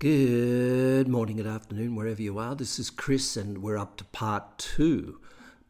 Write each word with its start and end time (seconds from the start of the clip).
Good 0.00 1.08
morning, 1.08 1.38
good 1.38 1.48
afternoon, 1.48 1.96
wherever 1.96 2.22
you 2.22 2.38
are. 2.38 2.54
This 2.54 2.78
is 2.78 2.88
Chris, 2.88 3.36
and 3.36 3.58
we're 3.60 3.76
up 3.76 3.96
to 3.96 4.04
part 4.04 4.56
two. 4.56 5.18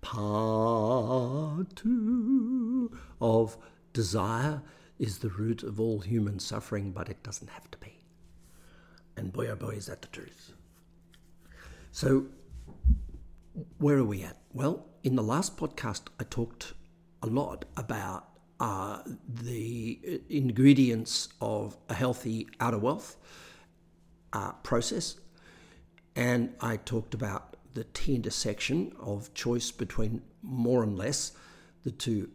Part 0.03 1.75
two 1.75 2.95
of 3.23 3.57
desire 3.95 4.61
is 4.99 5.21
the 5.21 5.31
root 5.31 5.63
of 5.63 5.81
all 5.81 6.01
human 6.01 6.41
suffering, 6.41 6.91
but 6.91 7.09
it 7.09 7.23
doesn't 7.23 7.49
have 7.49 7.71
to 7.71 7.79
be. 7.79 8.05
And 9.17 9.33
boy, 9.33 9.47
oh 9.47 9.57
boy, 9.57 9.77
is 9.77 9.87
that 9.87 10.03
the 10.03 10.09
truth. 10.09 10.53
So, 11.91 12.27
where 13.79 13.97
are 13.97 14.05
we 14.05 14.25
at? 14.25 14.37
Well, 14.53 14.85
in 15.03 15.17
the 15.17 15.23
last 15.23 15.57
podcast, 15.57 16.03
I 16.21 16.25
talked 16.25 16.75
a 17.23 17.29
lot 17.29 17.65
about 17.79 18.29
uh, 18.61 19.01
the 19.27 20.21
ingredients 20.29 21.31
of 21.41 21.79
a 21.89 21.95
healthy 21.95 22.47
outer 22.61 22.77
wealth 22.77 23.17
uh, 24.33 24.53
process. 24.63 25.17
And 26.17 26.55
I 26.61 26.77
talked 26.77 27.15
about 27.15 27.57
the 27.75 27.85
T 27.85 28.15
intersection 28.15 28.93
of 28.99 29.33
choice 29.35 29.71
between 29.71 30.23
more 30.43 30.83
and 30.83 30.97
less, 30.97 31.33
the 31.85 31.91
two 31.91 32.31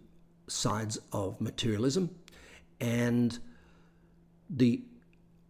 sides 0.48 1.00
of 1.12 1.42
materialism, 1.42 2.10
and 2.80 3.38
the 4.50 4.84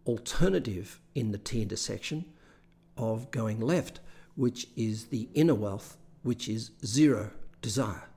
alternative 0.06 1.00
in 1.14 1.32
the 1.32 1.38
T 1.38 1.62
intersection 1.62 2.24
of 2.96 3.30
going 3.30 3.60
left, 3.60 4.00
which 4.34 4.68
is 4.76 5.06
the 5.06 5.28
inner 5.34 5.54
wealth, 5.54 5.96
which 6.22 6.48
is 6.48 6.72
zero 6.84 7.30
desire. 7.62 8.08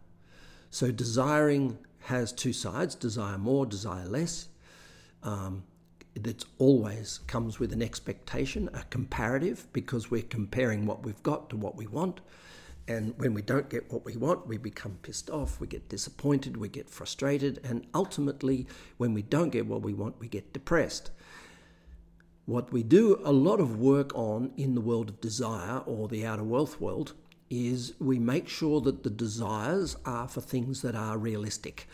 So, 0.69 0.91
desiring 0.91 1.77
has 2.01 2.31
two 2.31 2.53
sides 2.53 2.95
desire 2.95 3.37
more, 3.37 3.65
desire 3.65 4.07
less. 4.07 4.47
Um, 5.23 5.63
that 6.17 6.45
always 6.57 7.19
comes 7.27 7.59
with 7.59 7.73
an 7.73 7.81
expectation, 7.81 8.69
a 8.73 8.83
comparative, 8.89 9.67
because 9.73 10.11
we're 10.11 10.21
comparing 10.21 10.85
what 10.85 11.03
we've 11.03 11.21
got 11.23 11.49
to 11.49 11.57
what 11.57 11.75
we 11.75 11.87
want. 11.87 12.21
And 12.87 13.13
when 13.17 13.33
we 13.33 13.41
don't 13.41 13.69
get 13.69 13.91
what 13.91 14.05
we 14.05 14.15
want, 14.15 14.47
we 14.47 14.57
become 14.57 14.97
pissed 15.01 15.29
off, 15.29 15.59
we 15.59 15.67
get 15.67 15.89
disappointed, 15.89 16.55
we 16.55 16.69
get 16.69 16.89
frustrated, 16.89 17.59
and 17.63 17.85
ultimately, 17.93 18.65
when 18.97 19.13
we 19.13 19.21
don't 19.21 19.49
get 19.49 19.65
what 19.65 19.81
we 19.81 19.93
want, 19.93 20.19
we 20.19 20.29
get 20.29 20.53
depressed. 20.53 21.11
What 22.45 22.71
we 22.71 22.83
do 22.83 23.19
a 23.25 23.31
lot 23.33 23.59
of 23.59 23.77
work 23.77 24.15
on 24.15 24.53
in 24.55 24.73
the 24.73 24.81
world 24.81 25.09
of 25.09 25.19
desire 25.19 25.79
or 25.79 26.07
the 26.07 26.25
outer 26.25 26.43
wealth 26.43 26.79
world 26.79 27.13
is 27.49 27.93
we 27.99 28.19
make 28.19 28.47
sure 28.47 28.79
that 28.81 29.03
the 29.03 29.09
desires 29.09 29.97
are 30.05 30.27
for 30.27 30.39
things 30.39 30.81
that 30.81 30.95
are 30.95 31.17
realistic 31.17 31.87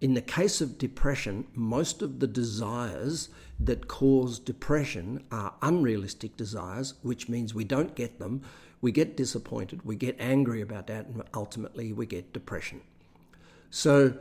in 0.00 0.14
the 0.14 0.20
case 0.20 0.60
of 0.60 0.78
depression, 0.78 1.46
most 1.54 2.02
of 2.02 2.20
the 2.20 2.26
desires 2.26 3.30
that 3.58 3.88
cause 3.88 4.38
depression 4.38 5.24
are 5.30 5.54
unrealistic 5.62 6.36
desires, 6.36 6.94
which 7.02 7.28
means 7.28 7.54
we 7.54 7.64
don't 7.64 7.94
get 7.94 8.18
them, 8.18 8.42
we 8.82 8.92
get 8.92 9.16
disappointed, 9.16 9.84
we 9.84 9.96
get 9.96 10.16
angry 10.18 10.60
about 10.60 10.86
that, 10.88 11.06
and 11.06 11.22
ultimately 11.34 11.92
we 11.92 12.04
get 12.04 12.32
depression. 12.32 12.82
So, 13.70 14.14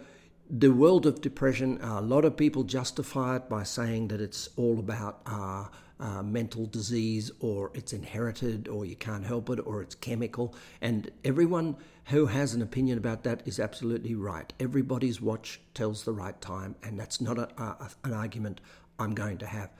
the 0.49 0.69
world 0.69 1.05
of 1.05 1.21
depression, 1.21 1.79
a 1.81 2.01
lot 2.01 2.23
of 2.23 2.37
people 2.37 2.63
justify 2.63 3.37
it 3.37 3.49
by 3.49 3.63
saying 3.63 4.09
that 4.09 4.21
it's 4.21 4.49
all 4.55 4.79
about 4.79 5.21
uh, 5.25 5.65
uh, 5.99 6.21
mental 6.21 6.65
disease 6.65 7.31
or 7.39 7.71
it's 7.73 7.93
inherited 7.93 8.67
or 8.67 8.85
you 8.85 8.95
can't 8.95 9.25
help 9.25 9.49
it 9.49 9.59
or 9.65 9.81
it's 9.81 9.95
chemical. 9.95 10.53
And 10.81 11.09
everyone 11.23 11.77
who 12.05 12.27
has 12.27 12.53
an 12.53 12.61
opinion 12.61 12.97
about 12.97 13.23
that 13.23 13.41
is 13.45 13.59
absolutely 13.59 14.15
right. 14.15 14.51
Everybody's 14.59 15.21
watch 15.21 15.61
tells 15.73 16.03
the 16.03 16.13
right 16.13 16.39
time, 16.41 16.75
and 16.83 16.99
that's 16.99 17.21
not 17.21 17.37
a, 17.39 17.49
a, 17.61 17.89
an 18.03 18.13
argument 18.13 18.61
I'm 18.99 19.15
going 19.15 19.37
to 19.39 19.47
have. 19.47 19.71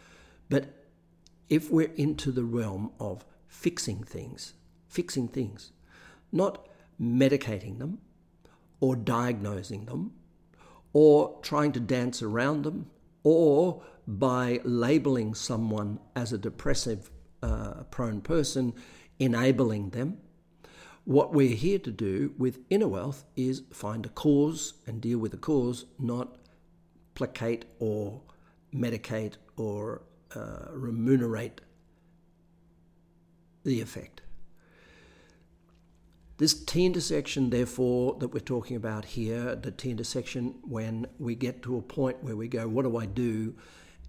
But 0.50 0.86
if 1.50 1.70
we're 1.70 1.94
into 1.96 2.32
the 2.32 2.44
realm 2.44 2.92
of 3.00 3.26
fixing 3.48 4.04
things, 4.04 4.54
fixing 4.88 5.28
things, 5.28 5.72
not 6.32 6.68
medicating 7.00 7.80
them 7.80 8.00
or 8.80 8.96
diagnosing 8.96 9.86
them 9.86 10.14
or 10.94 11.38
trying 11.42 11.72
to 11.74 11.80
dance 11.80 12.22
around 12.22 12.64
them 12.64 12.90
or 13.26 13.82
by 14.08 14.62
labeling 14.64 15.34
someone 15.34 16.00
as 16.16 16.32
a 16.32 16.38
depressive 16.38 17.10
uh, 17.42 17.84
prone 17.90 18.22
person, 18.22 18.72
enabling 19.20 19.90
them. 19.90 20.18
What 21.06 21.34
we're 21.34 21.56
here 21.56 21.80
to 21.80 21.92
do 21.92 22.34
with 22.38 22.60
inner 22.70 22.88
wealth 22.88 23.26
is 23.36 23.64
find 23.74 24.06
a 24.06 24.10
cause 24.10 24.76
and 24.86 25.02
deal 25.02 25.18
with 25.18 25.32
the 25.32 25.38
cause, 25.38 25.86
not 26.00 26.38
placate 27.16 27.66
or 27.80 28.22
medicate 28.74 29.34
or 29.58 30.04
uh, 30.36 30.68
remunerate 30.72 31.62
the 33.64 33.82
effect. 33.82 34.22
This 36.38 36.54
T 36.54 36.86
intersection, 36.86 37.50
therefore, 37.50 38.18
that 38.20 38.30
we're 38.30 38.40
talking 38.40 38.76
about 38.76 39.06
here, 39.06 39.56
the 39.56 39.72
T 39.72 39.90
intersection 39.90 40.56
when 40.64 41.08
we 41.18 41.34
get 41.36 41.64
to 41.64 41.78
a 41.78 41.82
point 41.82 42.24
where 42.24 42.36
we 42.36 42.48
go, 42.48 42.68
what 42.68 42.84
do 42.84 42.98
I 42.98 43.06
do? 43.06 43.56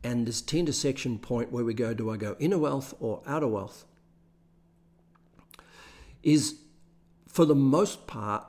And 0.02 0.26
this 0.26 0.42
T 0.42 0.58
intersection 0.58 1.18
point 1.18 1.52
where 1.52 1.64
we 1.64 1.74
go, 1.74 1.94
do 1.94 2.10
I 2.10 2.16
go 2.16 2.36
inner 2.38 2.58
wealth 2.58 2.94
or 2.98 3.22
outer 3.26 3.46
wealth? 3.46 3.84
Is 6.22 6.56
for 7.28 7.44
the 7.44 7.54
most 7.54 8.06
part 8.06 8.46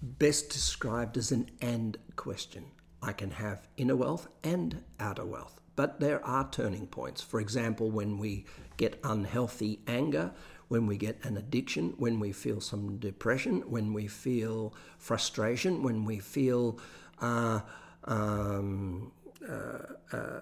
best 0.00 0.50
described 0.50 1.16
as 1.16 1.32
an 1.32 1.50
and 1.60 1.96
question. 2.16 2.66
I 3.02 3.12
can 3.12 3.32
have 3.32 3.68
inner 3.76 3.96
wealth 3.96 4.28
and 4.42 4.82
outer 4.98 5.24
wealth, 5.24 5.60
but 5.76 6.00
there 6.00 6.24
are 6.24 6.48
turning 6.50 6.86
points. 6.86 7.20
For 7.20 7.40
example, 7.40 7.90
when 7.90 8.18
we 8.18 8.46
get 8.76 9.00
unhealthy 9.04 9.80
anger, 9.86 10.32
when 10.74 10.88
we 10.88 10.96
get 10.96 11.24
an 11.24 11.36
addiction, 11.36 11.94
when 11.98 12.18
we 12.18 12.32
feel 12.32 12.60
some 12.60 12.96
depression, 12.96 13.62
when 13.70 13.92
we 13.92 14.08
feel 14.08 14.74
frustration, 14.98 15.84
when 15.84 16.04
we 16.04 16.18
feel 16.18 16.80
uh, 17.20 17.60
um, 18.06 19.12
uh, 19.48 20.16
uh, 20.16 20.40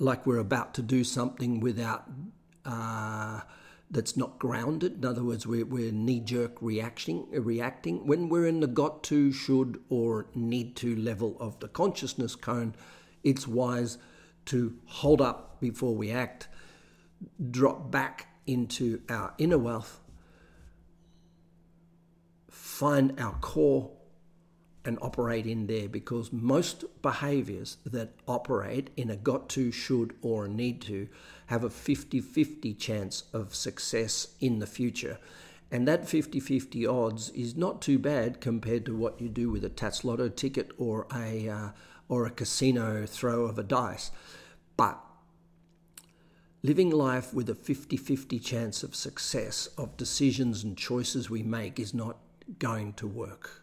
like 0.00 0.26
we're 0.26 0.38
about 0.38 0.74
to 0.74 0.82
do 0.82 1.04
something 1.04 1.60
without 1.60 2.10
uh, 2.64 3.40
that's 3.88 4.16
not 4.16 4.40
grounded. 4.40 4.94
In 4.94 5.04
other 5.04 5.22
words, 5.22 5.46
we're, 5.46 5.64
we're 5.64 5.92
knee 5.92 6.18
jerk 6.18 6.60
reacting, 6.60 7.28
reacting. 7.30 8.04
When 8.04 8.28
we're 8.28 8.48
in 8.48 8.58
the 8.58 8.66
got 8.66 9.04
to, 9.04 9.30
should, 9.30 9.80
or 9.88 10.26
need 10.34 10.74
to 10.82 10.96
level 10.96 11.36
of 11.38 11.60
the 11.60 11.68
consciousness 11.68 12.34
cone, 12.34 12.74
it's 13.22 13.46
wise 13.46 13.96
to 14.46 14.74
hold 14.86 15.20
up 15.20 15.60
before 15.60 15.94
we 15.94 16.10
act, 16.10 16.48
drop 17.52 17.92
back 17.92 18.26
into 18.48 19.00
our 19.08 19.34
inner 19.38 19.58
wealth, 19.58 20.00
find 22.50 23.18
our 23.20 23.34
core 23.34 23.90
and 24.84 24.98
operate 25.02 25.46
in 25.46 25.66
there 25.66 25.88
because 25.88 26.32
most 26.32 26.84
behaviors 27.02 27.76
that 27.84 28.14
operate 28.26 28.88
in 28.96 29.10
a 29.10 29.16
got 29.16 29.48
to, 29.50 29.70
should, 29.70 30.14
or 30.22 30.46
a 30.46 30.48
need 30.48 30.80
to 30.80 31.08
have 31.46 31.62
a 31.62 31.70
50 31.70 32.20
50 32.20 32.72
chance 32.74 33.24
of 33.34 33.54
success 33.54 34.28
in 34.40 34.60
the 34.60 34.66
future. 34.66 35.18
And 35.70 35.86
that 35.86 36.08
50 36.08 36.40
50 36.40 36.86
odds 36.86 37.28
is 37.30 37.54
not 37.54 37.82
too 37.82 37.98
bad 37.98 38.40
compared 38.40 38.86
to 38.86 38.96
what 38.96 39.20
you 39.20 39.28
do 39.28 39.50
with 39.50 39.62
a 39.64 39.68
Tatts 39.68 40.04
Lotto 40.04 40.30
ticket 40.30 40.70
or 40.78 41.06
a, 41.14 41.48
uh, 41.48 41.68
or 42.08 42.24
a 42.24 42.30
casino 42.30 43.04
throw 43.04 43.44
of 43.44 43.58
a 43.58 43.62
dice. 43.62 44.10
But 44.78 44.98
Living 46.64 46.90
life 46.90 47.32
with 47.32 47.48
a 47.48 47.54
50 47.54 47.96
50 47.96 48.40
chance 48.40 48.82
of 48.82 48.96
success 48.96 49.68
of 49.78 49.96
decisions 49.96 50.64
and 50.64 50.76
choices 50.76 51.30
we 51.30 51.40
make 51.40 51.78
is 51.78 51.94
not 51.94 52.16
going 52.58 52.94
to 52.94 53.06
work. 53.06 53.62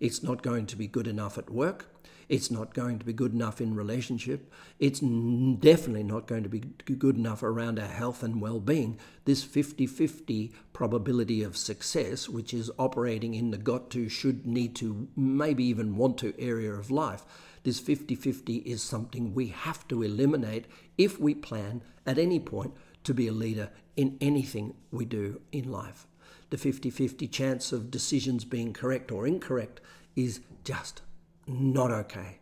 It's 0.00 0.20
not 0.20 0.42
going 0.42 0.66
to 0.66 0.76
be 0.76 0.88
good 0.88 1.06
enough 1.06 1.38
at 1.38 1.48
work. 1.48 1.93
It's 2.28 2.50
not 2.50 2.74
going 2.74 2.98
to 2.98 3.04
be 3.04 3.12
good 3.12 3.32
enough 3.32 3.60
in 3.60 3.74
relationship. 3.74 4.52
It's 4.78 5.00
definitely 5.00 6.02
not 6.02 6.26
going 6.26 6.42
to 6.42 6.48
be 6.48 6.60
good 6.60 7.16
enough 7.16 7.42
around 7.42 7.78
our 7.78 7.86
health 7.86 8.22
and 8.22 8.40
well 8.40 8.60
being. 8.60 8.98
This 9.24 9.42
50 9.42 9.86
50 9.86 10.52
probability 10.72 11.42
of 11.42 11.56
success, 11.56 12.28
which 12.28 12.54
is 12.54 12.70
operating 12.78 13.34
in 13.34 13.50
the 13.50 13.58
got 13.58 13.90
to, 13.90 14.08
should, 14.08 14.46
need 14.46 14.74
to, 14.76 15.08
maybe 15.16 15.64
even 15.64 15.96
want 15.96 16.18
to 16.18 16.34
area 16.38 16.72
of 16.72 16.90
life, 16.90 17.24
this 17.64 17.80
50 17.80 18.14
50 18.14 18.56
is 18.58 18.82
something 18.82 19.34
we 19.34 19.48
have 19.48 19.88
to 19.88 20.02
eliminate 20.02 20.66
if 20.98 21.18
we 21.18 21.34
plan 21.34 21.82
at 22.06 22.18
any 22.18 22.38
point 22.38 22.74
to 23.04 23.14
be 23.14 23.26
a 23.26 23.32
leader 23.32 23.70
in 23.96 24.16
anything 24.20 24.74
we 24.90 25.04
do 25.04 25.40
in 25.52 25.70
life. 25.70 26.06
The 26.50 26.58
50 26.58 26.90
50 26.90 27.26
chance 27.28 27.72
of 27.72 27.90
decisions 27.90 28.44
being 28.44 28.72
correct 28.72 29.10
or 29.10 29.26
incorrect 29.26 29.80
is 30.14 30.40
just 30.62 31.02
not 31.46 31.90
okay. 31.90 32.38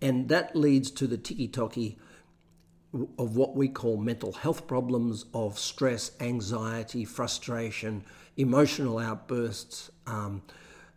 And 0.00 0.28
that 0.28 0.54
leads 0.54 0.90
to 0.92 1.06
the 1.06 1.16
tiki 1.16 1.48
toki 1.48 1.98
of 3.18 3.36
what 3.36 3.56
we 3.56 3.68
call 3.68 3.96
mental 3.96 4.32
health 4.32 4.66
problems 4.66 5.26
of 5.34 5.58
stress, 5.58 6.12
anxiety, 6.20 7.04
frustration, 7.04 8.04
emotional 8.36 8.98
outbursts, 8.98 9.90
um, 10.06 10.42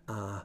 uh, 0.07 0.41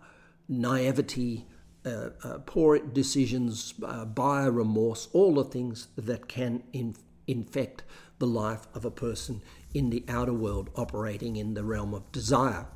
naivety, 0.49 1.47
uh, 1.85 2.11
uh, 2.23 2.39
poor 2.47 2.79
decisions, 2.79 3.75
uh, 3.85 4.05
buyer 4.05 4.51
remorse, 4.51 5.09
all 5.13 5.35
the 5.35 5.45
things 5.45 5.89
that 5.97 6.29
can 6.29 6.63
in, 6.73 6.97
infect 7.27 7.83
the 8.19 8.27
life 8.27 8.67
of 8.75 8.85
a 8.85 8.91
person 8.91 9.43
in 9.75 9.91
the 9.91 10.05
outer 10.09 10.33
world 10.33 10.71
operating 10.77 11.37
in 11.37 11.55
the 11.55 11.65
realm 11.65 11.93
of 11.93 12.11
desire. 12.13 12.67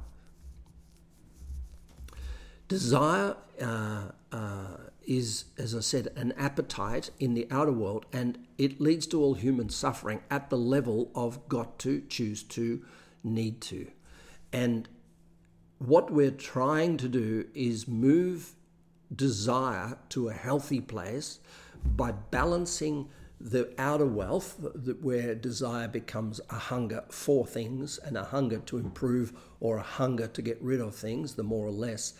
Desire 2.68 3.34
uh, 3.62 4.02
uh, 4.30 4.76
is, 5.06 5.46
as 5.56 5.74
I 5.74 5.80
said, 5.80 6.08
an 6.16 6.32
appetite 6.32 7.10
in 7.18 7.32
the 7.32 7.48
outer 7.50 7.72
world, 7.72 8.04
and 8.12 8.38
it 8.58 8.78
leads 8.78 9.06
to 9.08 9.22
all 9.22 9.34
human 9.34 9.70
suffering 9.70 10.20
at 10.30 10.50
the 10.50 10.58
level 10.58 11.10
of 11.14 11.48
got 11.48 11.78
to, 11.80 12.02
choose 12.08 12.42
to, 12.42 12.84
need 13.24 13.62
to. 13.62 13.90
And 14.52 14.86
what 15.78 16.12
we're 16.12 16.30
trying 16.30 16.98
to 16.98 17.08
do 17.08 17.46
is 17.54 17.88
move 17.88 18.52
desire 19.14 19.96
to 20.10 20.28
a 20.28 20.34
healthy 20.34 20.80
place 20.80 21.38
by 21.84 22.12
balancing 22.12 23.08
the 23.40 23.72
outer 23.78 24.04
wealth, 24.04 24.56
where 25.00 25.34
desire 25.34 25.88
becomes 25.88 26.40
a 26.50 26.58
hunger 26.58 27.04
for 27.08 27.46
things 27.46 27.98
and 27.98 28.16
a 28.16 28.24
hunger 28.24 28.58
to 28.58 28.76
improve 28.76 29.32
or 29.60 29.78
a 29.78 29.82
hunger 29.82 30.26
to 30.26 30.42
get 30.42 30.60
rid 30.60 30.80
of 30.80 30.94
things, 30.94 31.34
the 31.34 31.42
more 31.42 31.66
or 31.66 31.70
less. 31.70 32.14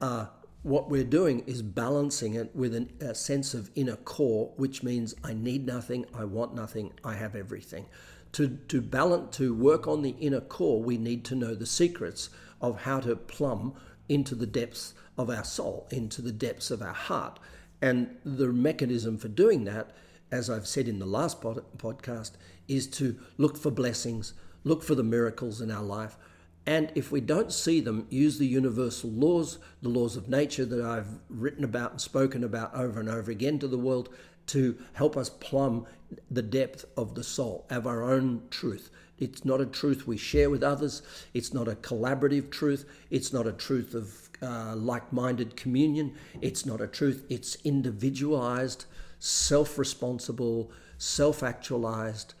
Uh, 0.00 0.26
what 0.62 0.90
we're 0.90 1.04
doing 1.04 1.40
is 1.46 1.62
balancing 1.62 2.34
it 2.34 2.54
with 2.54 2.74
an, 2.74 2.92
a 3.00 3.14
sense 3.14 3.54
of 3.54 3.70
inner 3.74 3.96
core, 3.96 4.52
which 4.56 4.82
means 4.82 5.14
I 5.24 5.32
need 5.32 5.66
nothing, 5.66 6.04
I 6.14 6.24
want 6.24 6.54
nothing, 6.54 6.92
I 7.02 7.14
have 7.14 7.34
everything. 7.34 7.86
To, 8.32 8.48
to 8.68 8.80
balance, 8.80 9.36
to 9.38 9.54
work 9.54 9.88
on 9.88 10.02
the 10.02 10.14
inner 10.20 10.40
core, 10.40 10.82
we 10.82 10.98
need 10.98 11.24
to 11.26 11.34
know 11.34 11.54
the 11.54 11.66
secrets 11.66 12.28
of 12.60 12.82
how 12.82 13.00
to 13.00 13.16
plumb 13.16 13.74
into 14.08 14.34
the 14.34 14.46
depths 14.46 14.94
of 15.16 15.30
our 15.30 15.44
soul, 15.44 15.88
into 15.90 16.20
the 16.20 16.32
depths 16.32 16.70
of 16.70 16.82
our 16.82 16.92
heart. 16.92 17.38
And 17.80 18.16
the 18.24 18.48
mechanism 18.48 19.16
for 19.16 19.28
doing 19.28 19.64
that, 19.64 19.92
as 20.30 20.50
I've 20.50 20.66
said 20.66 20.88
in 20.88 20.98
the 20.98 21.06
last 21.06 21.40
pod- 21.40 21.64
podcast, 21.78 22.32
is 22.68 22.86
to 22.88 23.18
look 23.38 23.56
for 23.56 23.70
blessings, 23.70 24.34
look 24.64 24.82
for 24.82 24.94
the 24.94 25.02
miracles 25.02 25.60
in 25.60 25.70
our 25.70 25.82
life, 25.82 26.16
and 26.66 26.92
if 26.94 27.10
we 27.10 27.20
don't 27.20 27.52
see 27.52 27.80
them, 27.80 28.06
use 28.10 28.38
the 28.38 28.46
universal 28.46 29.10
laws, 29.10 29.58
the 29.82 29.88
laws 29.88 30.16
of 30.16 30.28
nature 30.28 30.64
that 30.66 30.84
I've 30.84 31.18
written 31.28 31.64
about 31.64 31.92
and 31.92 32.00
spoken 32.00 32.44
about 32.44 32.74
over 32.74 33.00
and 33.00 33.08
over 33.08 33.30
again 33.30 33.58
to 33.60 33.68
the 33.68 33.78
world 33.78 34.10
to 34.48 34.76
help 34.94 35.16
us 35.16 35.30
plumb 35.30 35.86
the 36.30 36.42
depth 36.42 36.84
of 36.96 37.14
the 37.14 37.24
soul, 37.24 37.66
of 37.70 37.86
our 37.86 38.02
own 38.02 38.42
truth. 38.50 38.90
It's 39.18 39.44
not 39.44 39.60
a 39.60 39.66
truth 39.66 40.06
we 40.06 40.16
share 40.16 40.50
with 40.50 40.62
others. 40.62 41.02
It's 41.34 41.54
not 41.54 41.68
a 41.68 41.76
collaborative 41.76 42.50
truth. 42.50 42.84
It's 43.10 43.32
not 43.32 43.46
a 43.46 43.52
truth 43.52 43.94
of 43.94 44.30
uh, 44.42 44.74
like 44.76 45.12
minded 45.12 45.56
communion. 45.56 46.14
It's 46.40 46.66
not 46.66 46.80
a 46.80 46.86
truth. 46.86 47.24
It's 47.28 47.56
individualized, 47.64 48.86
self 49.18 49.78
responsible, 49.78 50.72
self 50.98 51.42
actualized 51.42 52.34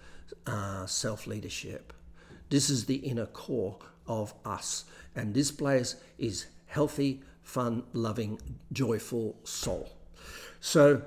uh, 0.46 0.86
self 0.86 1.26
leadership. 1.26 1.92
This 2.48 2.70
is 2.70 2.86
the 2.86 2.96
inner 2.96 3.26
core 3.26 3.78
of 4.10 4.34
us. 4.44 4.84
And 5.14 5.32
this 5.32 5.52
place 5.52 5.94
is 6.18 6.46
healthy, 6.66 7.22
fun, 7.42 7.84
loving, 7.92 8.38
joyful 8.72 9.36
soul. 9.44 9.88
So, 10.60 11.02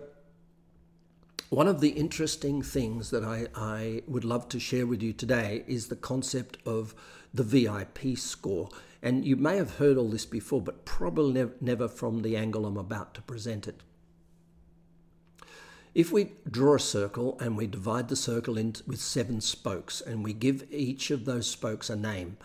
one 1.49 1.67
of 1.67 1.81
the 1.81 1.89
interesting 1.89 2.63
things 2.63 3.11
that 3.11 3.23
I, 3.23 3.47
I 3.53 4.01
would 4.07 4.25
love 4.25 4.49
to 4.49 4.59
share 4.59 4.87
with 4.87 5.03
you 5.03 5.13
today 5.13 5.63
is 5.67 5.87
the 5.87 5.95
concept 5.95 6.57
of 6.65 6.95
the 7.31 7.43
VIP 7.43 8.17
score. 8.17 8.69
And 9.03 9.23
you 9.23 9.35
may 9.35 9.57
have 9.57 9.75
heard 9.75 9.97
all 9.97 10.09
this 10.09 10.25
before, 10.25 10.61
but 10.61 10.85
probably 10.85 11.47
never, 11.61 11.87
from 11.87 12.23
the 12.23 12.35
angle 12.35 12.65
I'm 12.65 12.77
about 12.77 13.13
to 13.15 13.21
present 13.21 13.67
it. 13.67 13.81
If 15.93 16.11
we 16.11 16.31
draw 16.49 16.75
a 16.75 16.79
circle 16.79 17.37
and 17.39 17.55
we 17.55 17.67
divide 17.67 18.09
the 18.09 18.15
circle 18.15 18.57
into, 18.57 18.81
with 18.87 18.99
seven 18.99 19.41
spokes 19.41 20.01
and 20.01 20.23
we 20.23 20.33
give 20.33 20.65
each 20.71 21.11
of 21.11 21.25
those 21.25 21.45
spokes 21.47 21.89
a 21.89 21.95
name, 21.95 22.37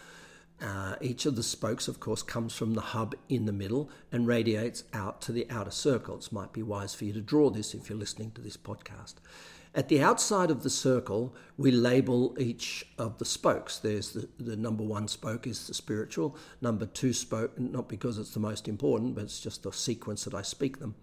uh, 0.61 0.97
each 1.01 1.27
of 1.27 1.37
the 1.37 1.43
spokes, 1.43 1.87
of 1.89 2.01
course, 2.01 2.23
comes 2.23 2.55
from 2.55 2.75
the 2.75 2.81
hub 2.81 3.15
in 3.29 3.47
the 3.47 3.53
middle 3.53 3.91
and 4.11 4.27
radiates 4.27 4.85
out 4.93 5.21
to 5.23 5.33
the 5.33 5.47
outer 5.51 5.71
circles. 5.71 6.33
Might 6.33 6.53
be 6.53 6.63
wise 6.63 6.95
for 6.95 7.05
you 7.05 7.13
to 7.13 7.21
draw 7.21 7.51
this 7.51 7.75
if 7.75 7.89
you're 7.89 7.99
listening 7.99 8.33
to 8.33 8.41
this 8.41 8.57
podcast. 8.57 9.15
At 9.75 9.89
the 9.89 10.03
outside 10.03 10.51
of 10.51 10.63
the 10.63 10.71
circle, 10.71 11.35
we 11.57 11.71
label 11.71 12.35
each 12.39 12.87
of 12.97 13.19
the 13.19 13.25
spokes. 13.25 13.79
There's 13.79 14.13
the, 14.13 14.29
the 14.39 14.57
number 14.57 14.83
one 14.83 15.09
spoke 15.09 15.47
is 15.47 15.67
the 15.67 15.75
spiritual, 15.75 16.37
number 16.61 16.87
two 16.87 17.13
spoke, 17.13 17.59
not 17.59 17.89
because 17.89 18.19
it's 18.19 18.33
the 18.33 18.41
most 18.41 18.67
important, 18.67 19.15
but 19.15 19.25
it's 19.25 19.41
just 19.41 19.63
the 19.63 19.73
sequence 19.73 20.25
that 20.25 20.35
I 20.35 20.43
speak 20.43 20.79
them. 20.79 20.95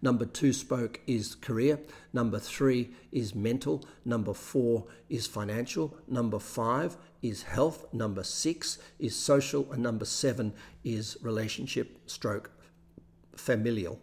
Number 0.00 0.24
two 0.24 0.52
spoke 0.52 1.00
is 1.06 1.34
career, 1.34 1.78
number 2.12 2.38
three 2.38 2.90
is 3.12 3.34
mental, 3.34 3.84
number 4.04 4.32
four 4.32 4.86
is 5.08 5.26
financial, 5.26 5.96
number 6.08 6.38
five 6.38 6.96
is 7.22 7.42
health, 7.42 7.86
number 7.92 8.24
six 8.24 8.78
is 8.98 9.14
social, 9.14 9.70
and 9.72 9.82
number 9.82 10.04
seven 10.04 10.54
is 10.82 11.18
relationship 11.22 11.98
stroke 12.06 12.50
familial. 13.36 14.00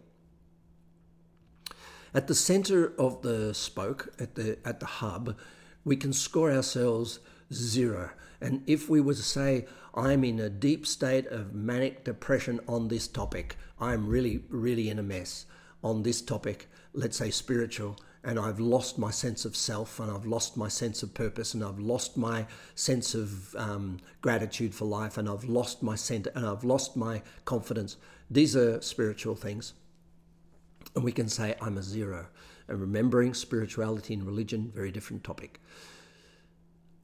At 2.14 2.26
the 2.26 2.34
center 2.34 2.92
of 2.98 3.22
the 3.22 3.54
spoke, 3.54 4.12
at 4.18 4.34
the, 4.34 4.58
at 4.66 4.80
the 4.80 4.86
hub, 4.86 5.34
we 5.82 5.96
can 5.96 6.12
score 6.12 6.52
ourselves 6.52 7.20
zero. 7.50 8.10
And 8.38 8.62
if 8.66 8.88
we 8.90 9.00
were 9.00 9.14
to 9.14 9.22
say, 9.22 9.66
I'm 9.94 10.22
in 10.22 10.38
a 10.38 10.50
deep 10.50 10.86
state 10.86 11.26
of 11.28 11.54
manic 11.54 12.04
depression 12.04 12.60
on 12.68 12.88
this 12.88 13.08
topic, 13.08 13.56
I'm 13.80 14.06
really, 14.06 14.44
really 14.50 14.90
in 14.90 14.98
a 14.98 15.02
mess 15.02 15.46
on 15.82 16.02
this 16.02 16.20
topic, 16.20 16.68
let's 16.92 17.16
say 17.16 17.30
spiritual, 17.30 17.96
and 18.22 18.38
I've 18.38 18.60
lost 18.60 18.98
my 18.98 19.10
sense 19.10 19.46
of 19.46 19.56
self, 19.56 19.98
and 19.98 20.10
I've 20.10 20.26
lost 20.26 20.56
my 20.56 20.68
sense 20.68 21.02
of 21.02 21.14
purpose, 21.14 21.54
and 21.54 21.64
I've 21.64 21.80
lost 21.80 22.18
my 22.18 22.46
sense 22.74 23.14
of 23.14 23.54
um, 23.56 24.00
gratitude 24.20 24.74
for 24.74 24.84
life, 24.84 25.16
and 25.16 25.28
I've 25.28 25.44
lost 25.44 25.82
my 25.82 25.94
center, 25.94 26.30
and 26.34 26.44
I've 26.44 26.62
lost 26.62 26.94
my 26.94 27.22
confidence. 27.46 27.96
These 28.30 28.54
are 28.54 28.82
spiritual 28.82 29.34
things. 29.34 29.72
And 30.94 31.04
we 31.04 31.12
can 31.12 31.28
say, 31.28 31.54
I'm 31.60 31.78
a 31.78 31.82
zero. 31.82 32.26
And 32.68 32.80
remembering 32.80 33.34
spirituality 33.34 34.14
and 34.14 34.24
religion, 34.24 34.70
very 34.74 34.90
different 34.90 35.24
topic. 35.24 35.60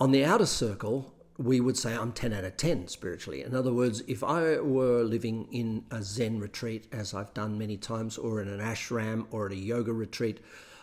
On 0.00 0.12
the 0.12 0.24
outer 0.24 0.46
circle, 0.46 1.14
we 1.38 1.60
would 1.60 1.76
say 1.76 1.94
I'm 1.94 2.12
10 2.12 2.32
out 2.32 2.44
of 2.44 2.56
10 2.56 2.88
spiritually. 2.88 3.42
In 3.42 3.54
other 3.54 3.72
words, 3.72 4.02
if 4.08 4.24
I 4.24 4.58
were 4.58 5.02
living 5.02 5.48
in 5.52 5.84
a 5.90 6.02
Zen 6.02 6.40
retreat, 6.40 6.86
as 6.92 7.14
I've 7.14 7.32
done 7.32 7.56
many 7.56 7.76
times, 7.76 8.18
or 8.18 8.42
in 8.42 8.48
an 8.48 8.60
ashram 8.60 9.26
or 9.30 9.46
at 9.46 9.52
a 9.52 9.56
yoga 9.56 9.92
retreat, 9.92 10.40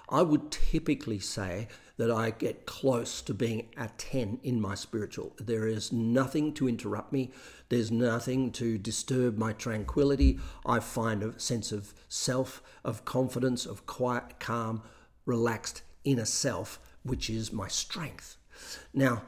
I 0.10 0.22
would 0.22 0.52
typically 0.52 1.20
say 1.20 1.68
that 1.98 2.12
I 2.12 2.32
get 2.32 2.66
close 2.66 3.22
to 3.22 3.34
being 3.34 3.70
a 3.78 3.90
10 3.98 4.40
in 4.44 4.60
my 4.60 4.76
spiritual. 4.76 5.34
There 5.40 5.68
is 5.68 5.92
nothing 5.92 6.54
to 6.56 6.68
interrupt 6.68 7.14
me, 7.14 7.32
there's 7.70 7.92
nothing 7.92 8.52
to 8.54 8.78
disturb 8.78 9.38
my 9.38 9.54
tranquility. 9.54 10.40
I 10.66 10.80
find 10.80 11.24
a 11.24 11.40
sense 11.40 11.72
of 11.72 11.94
self, 12.10 12.62
of 12.84 13.06
confidence, 13.06 13.66
of 13.66 13.86
quiet, 13.86 14.40
calm, 14.40 14.82
relaxed 15.26 15.82
inner 16.04 16.26
self, 16.26 16.80
which 17.04 17.30
is 17.30 17.54
my 17.54 17.68
strength. 17.68 18.38
Now, 18.94 19.24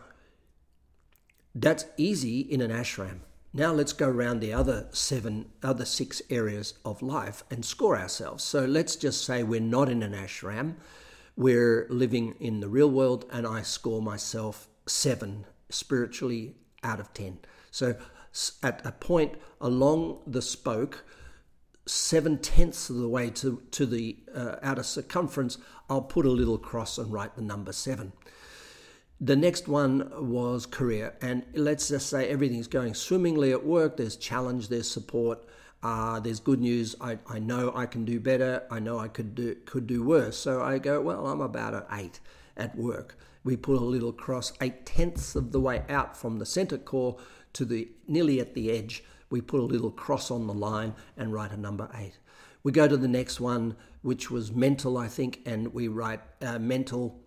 that's 1.55 1.85
easy 1.97 2.41
in 2.41 2.61
an 2.61 2.71
ashram. 2.71 3.19
Now 3.53 3.73
let's 3.73 3.93
go 3.93 4.07
around 4.07 4.39
the 4.39 4.53
other 4.53 4.87
seven, 4.91 5.47
other 5.63 5.85
six 5.85 6.21
areas 6.29 6.75
of 6.85 7.01
life 7.01 7.43
and 7.49 7.65
score 7.65 7.97
ourselves. 7.97 8.43
So 8.43 8.65
let's 8.65 8.95
just 8.95 9.25
say 9.25 9.41
we're 9.41 9.59
not 9.59 9.89
in 9.89 10.03
an 10.03 10.13
ashram, 10.13 10.75
we're 11.37 11.87
living 11.89 12.35
in 12.39 12.59
the 12.59 12.67
real 12.67 12.89
world, 12.89 13.25
and 13.31 13.47
I 13.47 13.61
score 13.61 14.01
myself 14.01 14.67
seven 14.87 15.45
spiritually 15.69 16.55
out 16.83 16.99
of 16.99 17.13
ten. 17.13 17.39
So 17.71 17.95
at 18.61 18.85
a 18.85 18.91
point 18.91 19.35
along 19.61 20.23
the 20.27 20.41
spoke, 20.41 21.05
seven 21.85 22.39
tenths 22.39 22.89
of 22.89 22.97
the 22.97 23.07
way 23.07 23.29
to, 23.29 23.61
to 23.71 23.85
the 23.85 24.17
uh, 24.35 24.55
outer 24.61 24.83
circumference, 24.83 25.57
I'll 25.89 26.01
put 26.01 26.25
a 26.25 26.29
little 26.31 26.57
cross 26.57 26.97
and 26.97 27.13
write 27.13 27.35
the 27.35 27.41
number 27.41 27.71
seven. 27.71 28.11
The 29.19 29.35
next 29.35 29.67
one 29.67 30.11
was 30.29 30.65
career, 30.65 31.15
and 31.21 31.43
let's 31.53 31.87
just 31.87 32.07
say 32.07 32.27
everything's 32.27 32.67
going 32.67 32.93
swimmingly 32.93 33.51
at 33.51 33.65
work. 33.65 33.97
There's 33.97 34.15
challenge, 34.15 34.67
there's 34.67 34.89
support, 34.89 35.39
uh, 35.83 36.19
there's 36.19 36.39
good 36.39 36.59
news. 36.59 36.95
I, 36.99 37.19
I 37.27 37.39
know 37.39 37.71
I 37.75 37.85
can 37.85 38.03
do 38.05 38.19
better. 38.19 38.63
I 38.71 38.79
know 38.79 38.97
I 38.97 39.07
could 39.07 39.35
do 39.35 39.55
could 39.65 39.87
do 39.87 40.03
worse. 40.03 40.37
So 40.37 40.61
I 40.61 40.79
go, 40.79 41.01
well, 41.01 41.27
I'm 41.27 41.41
about 41.41 41.73
an 41.73 41.83
eight 41.91 42.19
at 42.55 42.75
work. 42.75 43.17
We 43.43 43.55
put 43.55 43.77
a 43.77 43.85
little 43.85 44.11
cross, 44.11 44.51
eight 44.59 44.85
tenths 44.85 45.35
of 45.35 45.51
the 45.51 45.59
way 45.59 45.83
out 45.87 46.17
from 46.17 46.39
the 46.39 46.45
center 46.45 46.77
core 46.77 47.17
to 47.53 47.65
the 47.65 47.89
nearly 48.07 48.39
at 48.39 48.53
the 48.53 48.71
edge. 48.71 49.03
We 49.29 49.41
put 49.41 49.59
a 49.59 49.63
little 49.63 49.91
cross 49.91 50.31
on 50.31 50.47
the 50.47 50.53
line 50.53 50.95
and 51.15 51.33
write 51.33 51.51
a 51.51 51.57
number 51.57 51.89
eight. 51.95 52.17
We 52.63 52.71
go 52.71 52.87
to 52.87 52.97
the 52.97 53.07
next 53.07 53.39
one, 53.39 53.75
which 54.01 54.31
was 54.31 54.51
mental, 54.51 54.97
I 54.97 55.07
think, 55.07 55.41
and 55.45 55.73
we 55.73 55.87
write 55.87 56.21
uh, 56.41 56.59
mental 56.59 57.19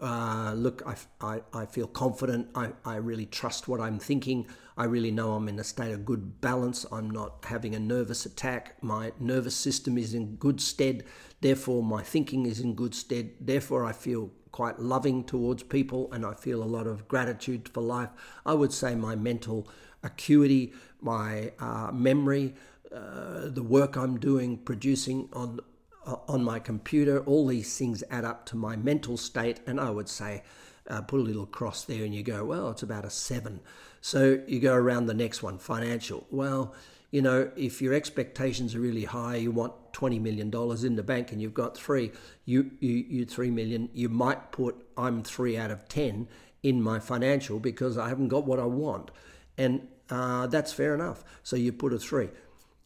uh, 0.00 0.52
look, 0.54 0.82
I, 0.86 0.96
I, 1.26 1.40
I, 1.54 1.66
feel 1.66 1.86
confident. 1.86 2.48
I, 2.54 2.72
I 2.84 2.96
really 2.96 3.24
trust 3.24 3.66
what 3.66 3.80
I'm 3.80 3.98
thinking. 3.98 4.46
I 4.76 4.84
really 4.84 5.10
know 5.10 5.32
I'm 5.32 5.48
in 5.48 5.58
a 5.58 5.64
state 5.64 5.92
of 5.92 6.04
good 6.04 6.40
balance. 6.40 6.84
I'm 6.92 7.10
not 7.10 7.44
having 7.48 7.74
a 7.74 7.80
nervous 7.80 8.26
attack. 8.26 8.82
My 8.82 9.12
nervous 9.18 9.56
system 9.56 9.96
is 9.96 10.12
in 10.12 10.36
good 10.36 10.60
stead. 10.60 11.04
Therefore, 11.40 11.82
my 11.82 12.02
thinking 12.02 12.44
is 12.46 12.60
in 12.60 12.74
good 12.74 12.94
stead. 12.94 13.32
Therefore, 13.40 13.84
I 13.84 13.92
feel 13.92 14.30
quite 14.52 14.78
loving 14.78 15.24
towards 15.24 15.62
people 15.62 16.10
and 16.12 16.24
I 16.24 16.34
feel 16.34 16.62
a 16.62 16.64
lot 16.64 16.86
of 16.86 17.08
gratitude 17.08 17.68
for 17.68 17.82
life. 17.82 18.10
I 18.44 18.54
would 18.54 18.72
say 18.72 18.94
my 18.94 19.16
mental 19.16 19.68
acuity, 20.02 20.72
my 21.00 21.52
uh, 21.58 21.90
memory, 21.92 22.54
uh, 22.94 23.48
the 23.48 23.62
work 23.62 23.96
I'm 23.96 24.18
doing, 24.18 24.58
producing 24.58 25.28
on 25.32 25.60
uh, 26.06 26.16
on 26.28 26.44
my 26.44 26.58
computer, 26.58 27.20
all 27.24 27.48
these 27.48 27.76
things 27.76 28.04
add 28.10 28.24
up 28.24 28.46
to 28.46 28.56
my 28.56 28.76
mental 28.76 29.16
state, 29.16 29.60
and 29.66 29.80
I 29.80 29.90
would 29.90 30.08
say, 30.08 30.44
uh, 30.88 31.02
put 31.02 31.20
a 31.20 31.22
little 31.22 31.46
cross 31.46 31.84
there, 31.84 32.04
and 32.04 32.14
you 32.14 32.22
go, 32.22 32.44
well, 32.44 32.70
it's 32.70 32.82
about 32.82 33.04
a 33.04 33.10
seven. 33.10 33.60
So 34.00 34.40
you 34.46 34.60
go 34.60 34.74
around 34.74 35.06
the 35.06 35.14
next 35.14 35.42
one, 35.42 35.58
financial. 35.58 36.26
Well, 36.30 36.74
you 37.10 37.22
know, 37.22 37.50
if 37.56 37.80
your 37.80 37.94
expectations 37.94 38.74
are 38.74 38.80
really 38.80 39.04
high, 39.04 39.36
you 39.36 39.50
want 39.50 39.72
twenty 39.92 40.18
million 40.18 40.50
dollars 40.50 40.84
in 40.84 40.96
the 40.96 41.02
bank, 41.02 41.32
and 41.32 41.40
you've 41.40 41.54
got 41.54 41.76
three, 41.76 42.12
you 42.44 42.70
you 42.80 43.04
you 43.08 43.24
three 43.24 43.50
million. 43.50 43.88
You 43.94 44.08
might 44.08 44.52
put 44.52 44.76
I'm 44.96 45.22
three 45.22 45.56
out 45.56 45.70
of 45.70 45.88
ten 45.88 46.28
in 46.62 46.82
my 46.82 46.98
financial 46.98 47.58
because 47.58 47.96
I 47.96 48.08
haven't 48.08 48.28
got 48.28 48.44
what 48.44 48.58
I 48.58 48.66
want, 48.66 49.10
and 49.56 49.86
uh, 50.10 50.46
that's 50.48 50.72
fair 50.72 50.94
enough. 50.94 51.24
So 51.42 51.56
you 51.56 51.72
put 51.72 51.92
a 51.92 51.98
three. 51.98 52.28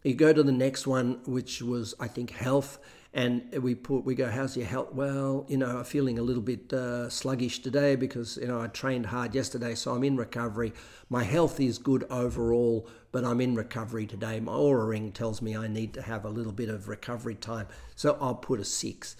You 0.02 0.14
go 0.14 0.32
to 0.32 0.42
the 0.42 0.52
next 0.52 0.86
one, 0.86 1.20
which 1.26 1.60
was 1.60 1.94
I 1.98 2.08
think 2.08 2.30
health 2.30 2.78
and 3.12 3.52
we 3.60 3.74
put 3.74 4.04
we 4.04 4.14
go 4.14 4.28
how's 4.28 4.56
your 4.56 4.66
health? 4.66 4.92
Well 4.92 5.44
you 5.48 5.56
know 5.56 5.78
i'm 5.78 5.84
feeling 5.84 6.18
a 6.18 6.22
little 6.22 6.42
bit 6.42 6.72
uh, 6.72 7.08
sluggish 7.10 7.58
today 7.60 7.96
because 7.96 8.36
you 8.40 8.46
know 8.46 8.60
i 8.60 8.68
trained 8.68 9.06
hard 9.06 9.34
yesterday 9.34 9.74
so 9.74 9.92
i'm 9.92 10.04
in 10.04 10.16
recovery. 10.16 10.72
My 11.08 11.24
health 11.24 11.58
is 11.58 11.78
good 11.78 12.04
overall 12.10 12.88
but 13.10 13.24
i'm 13.24 13.40
in 13.40 13.54
recovery 13.54 14.06
today. 14.06 14.38
My 14.38 14.52
Oura 14.52 14.88
ring 14.88 15.10
tells 15.12 15.42
me 15.42 15.56
i 15.56 15.66
need 15.66 15.92
to 15.94 16.02
have 16.02 16.24
a 16.24 16.28
little 16.28 16.52
bit 16.52 16.68
of 16.68 16.88
recovery 16.88 17.34
time 17.34 17.66
so 17.96 18.16
i'll 18.20 18.34
put 18.34 18.60
a 18.60 18.64
six. 18.64 19.16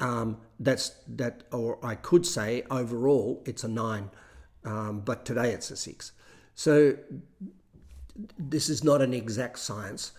Um, 0.00 0.38
that's 0.58 0.92
that 1.06 1.42
or 1.52 1.84
i 1.84 1.94
could 1.94 2.24
say 2.26 2.64
overall 2.70 3.42
it's 3.46 3.62
a 3.62 3.68
nine 3.68 4.10
um, 4.64 5.00
but 5.00 5.26
today 5.26 5.50
it's 5.50 5.70
a 5.70 5.76
six. 5.76 6.12
So 6.54 6.96
this 8.38 8.70
is 8.70 8.82
not 8.82 9.02
an 9.02 9.12
exact 9.12 9.58
science. 9.58 10.12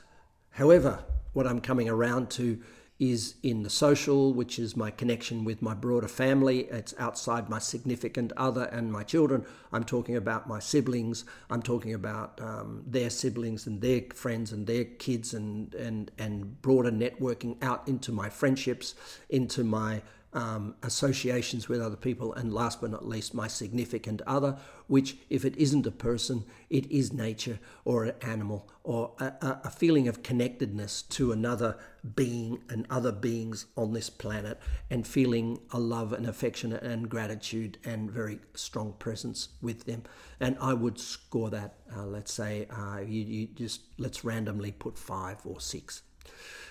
However 0.51 1.03
what 1.33 1.45
i'm 1.45 1.59
coming 1.59 1.89
around 1.89 2.29
to 2.31 2.61
is 2.97 3.35
in 3.43 3.63
the 3.63 3.69
social, 3.69 4.33
which 4.33 4.57
is 4.57 4.77
my 4.77 4.89
connection 4.89 5.43
with 5.43 5.61
my 5.61 5.73
broader 5.73 6.07
family. 6.07 6.61
It's 6.65 6.93
outside 6.97 7.49
my 7.49 7.59
significant 7.59 8.31
other 8.37 8.63
and 8.65 8.91
my 8.91 9.03
children. 9.03 9.45
I'm 9.73 9.83
talking 9.83 10.15
about 10.15 10.47
my 10.47 10.59
siblings. 10.59 11.25
I'm 11.49 11.61
talking 11.61 11.93
about 11.93 12.39
um, 12.41 12.83
their 12.87 13.09
siblings 13.09 13.67
and 13.67 13.81
their 13.81 14.01
friends 14.13 14.53
and 14.53 14.65
their 14.65 14.85
kids 14.85 15.33
and, 15.33 15.73
and, 15.75 16.09
and 16.17 16.61
broader 16.61 16.91
networking 16.91 17.61
out 17.61 17.85
into 17.87 18.13
my 18.13 18.29
friendships, 18.29 18.95
into 19.29 19.65
my 19.65 20.01
um, 20.35 20.75
associations 20.83 21.67
with 21.67 21.81
other 21.81 21.95
people, 21.95 22.33
and 22.33 22.53
last 22.53 22.81
but 22.81 22.91
not 22.91 23.07
least, 23.07 23.33
my 23.33 23.47
significant 23.47 24.21
other, 24.27 24.57
which, 24.87 25.17
if 25.29 25.45
it 25.45 25.55
isn't 25.55 25.87
a 25.87 25.91
person, 25.91 26.43
it 26.69 26.85
is 26.91 27.11
nature 27.11 27.59
or 27.85 28.03
an 28.03 28.15
animal 28.21 28.69
or 28.83 29.13
a, 29.19 29.57
a 29.63 29.69
feeling 29.69 30.07
of 30.07 30.21
connectedness 30.21 31.01
to 31.01 31.31
another 31.31 31.77
being 32.15 32.61
and 32.69 32.85
other 32.89 33.11
beings 33.11 33.65
on 33.75 33.93
this 33.93 34.09
planet, 34.09 34.59
and 34.89 35.07
feeling 35.07 35.59
a 35.71 35.79
love 35.79 36.13
and 36.13 36.27
affection 36.27 36.73
and 36.73 37.09
gratitude 37.09 37.77
and 37.83 38.11
very 38.11 38.37
strong 38.53 38.93
presence 38.99 39.49
with 39.61 39.85
them. 39.85 40.03
And 40.39 40.57
I 40.61 40.73
would 40.73 40.99
score 40.99 41.49
that, 41.49 41.75
uh, 41.95 42.05
let's 42.05 42.33
say, 42.33 42.67
uh, 42.69 42.99
you, 42.99 43.23
you 43.23 43.47
just 43.47 43.81
let's 43.97 44.23
randomly 44.23 44.71
put 44.71 44.99
five 44.99 45.37
or 45.45 45.59
six. 45.59 46.03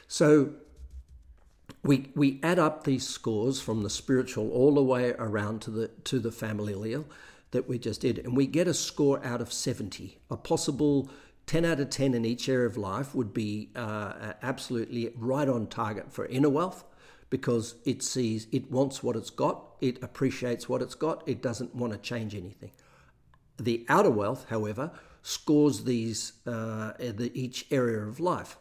So 0.07 0.55
we, 1.85 2.11
we 2.15 2.41
add 2.43 2.59
up 2.59 2.85
these 2.85 3.07
scores 3.07 3.61
from 3.61 3.83
the 3.83 3.91
spiritual 3.91 4.51
all 4.51 4.75
the 4.75 4.83
way 4.83 5.15
around 5.19 5.61
to 5.63 5.71
the 5.71 5.89
to 6.05 6.19
the 6.19 6.33
familial 6.33 7.05
that 7.51 7.69
we 7.69 7.79
just 7.79 8.01
did, 8.01 8.19
and 8.19 8.37
we 8.37 8.47
get 8.47 8.67
a 8.67 8.75
score 8.75 9.25
out 9.25 9.41
of 9.41 9.53
70. 9.53 10.19
A 10.29 10.37
possible 10.37 11.09
10 11.47 11.65
out 11.65 11.79
of 11.79 11.91
10 11.91 12.15
in 12.15 12.25
each 12.25 12.49
area 12.49 12.67
of 12.67 12.77
life 12.77 13.15
would 13.15 13.33
be 13.33 13.71
uh, 13.77 14.33
absolutely 14.43 15.13
right 15.15 15.49
on 15.49 15.67
target 15.69 16.13
for 16.13 16.27
inner 16.27 16.49
wealth 16.49 16.85
because 17.31 17.77
it 17.85 18.03
sees 18.03 18.49
it 18.51 18.71
wants 18.71 19.03
what 19.03 19.15
it's 19.15 19.31
got, 19.31 19.77
it 19.81 20.03
appreciates 20.03 20.69
what 20.69 20.81
it's 20.83 20.95
got, 20.95 21.23
it 21.29 21.43
doesn't 21.43 21.75
want 21.75 21.93
to 21.93 21.99
change 21.99 22.35
anything. 22.35 22.73
The 23.59 23.85
outer 23.89 24.11
wealth, 24.11 24.47
however, 24.49 24.91
scores 25.23 25.85
these 25.85 26.33
uh, 26.47 26.93
the, 26.99 27.31
each 27.35 27.67
area 27.71 28.01
of 28.01 28.21
life 28.21 28.57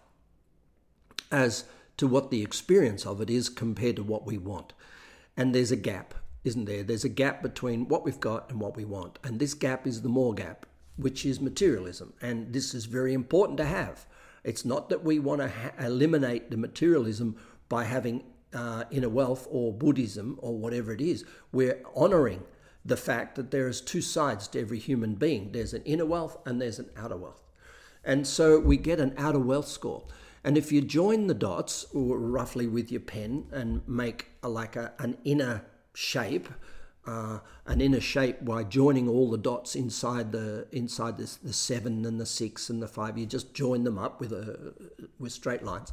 as 1.32 1.66
to 1.98 2.08
what 2.08 2.32
the 2.32 2.42
experience 2.42 3.06
of 3.06 3.22
it 3.22 3.30
is 3.30 3.50
compared 3.50 3.98
to 3.98 4.04
what 4.04 4.26
we 4.26 4.38
want. 4.38 4.74
And 5.38 5.54
there's 5.54 5.72
a 5.72 5.78
gap, 5.78 6.14
isn't 6.44 6.66
there? 6.66 6.84
There's 6.84 7.04
a 7.04 7.10
gap 7.10 7.42
between 7.42 7.88
what 7.88 8.04
we've 8.04 8.20
got 8.20 8.50
and 8.50 8.60
what 8.60 8.76
we 8.76 8.86
want. 8.86 9.20
And 9.24 9.40
this 9.40 9.54
gap 9.54 9.88
is 9.88 10.02
the 10.02 10.10
more 10.10 10.34
gap, 10.34 10.66
which 10.96 11.26
is 11.26 11.40
materialism. 11.40 12.14
And 12.22 12.54
this 12.54 12.74
is 12.74 12.86
very 12.86 13.14
important 13.14 13.58
to 13.58 13.66
have. 13.66 14.06
It's 14.44 14.66
not 14.66 14.90
that 14.90 15.04
we 15.04 15.20
want 15.20 15.42
to 15.42 15.50
ha- 15.50 15.72
eliminate 15.80 16.52
the 16.52 16.58
materialism 16.58 17.38
by 17.70 17.86
having 17.86 18.24
uh, 18.54 18.84
inner 18.92 19.10
wealth 19.10 19.48
or 19.50 19.74
Buddhism 19.74 20.38
or 20.42 20.58
whatever 20.58 20.94
it 20.94 21.02
is. 21.02 21.26
We're 21.52 21.82
honoring 21.96 22.44
the 22.86 22.98
fact 22.98 23.36
that 23.36 23.52
there 23.52 23.68
is 23.68 23.82
two 23.82 24.02
sides 24.02 24.48
to 24.50 24.60
every 24.60 24.78
human 24.78 25.16
being 25.16 25.52
there's 25.54 25.74
an 25.74 25.84
inner 25.84 26.06
wealth 26.06 26.38
and 26.46 26.62
there's 26.62 26.80
an 26.80 26.90
outer 26.98 27.18
wealth. 27.18 27.42
And 28.04 28.28
so 28.28 28.60
we 28.60 28.78
get 28.78 29.00
an 29.00 29.14
outer 29.18 29.40
wealth 29.40 29.68
score. 29.68 30.04
And 30.44 30.58
if 30.58 30.72
you 30.72 30.82
join 30.82 31.28
the 31.28 31.34
dots 31.34 31.86
roughly 31.94 32.68
with 32.68 32.92
your 32.92 33.02
pen 33.02 33.46
and 33.52 33.88
make 33.88 34.28
a, 34.44 34.50
like 34.50 34.76
a, 34.76 34.94
an 35.00 35.18
inner 35.24 35.66
shape, 35.94 36.50
uh, 37.06 37.40
an 37.66 37.82
inner 37.82 38.02
shape 38.02 38.44
by 38.44 38.64
joining 38.64 39.08
all 39.08 39.30
the 39.30 39.38
dots 39.38 39.76
inside 39.76 40.32
the 40.32 40.68
inside 40.72 41.18
this, 41.18 41.36
the 41.38 41.54
seven 41.54 42.06
and 42.06 42.20
the 42.20 42.26
six 42.26 42.70
and 42.70 42.82
the 42.82 42.88
five, 42.88 43.18
you 43.18 43.26
just 43.26 43.54
join 43.54 43.84
them 43.84 43.98
up 43.98 44.20
with 44.20 44.34
a 44.34 44.74
with 45.20 45.32
straight 45.32 45.64
lines. 45.64 45.92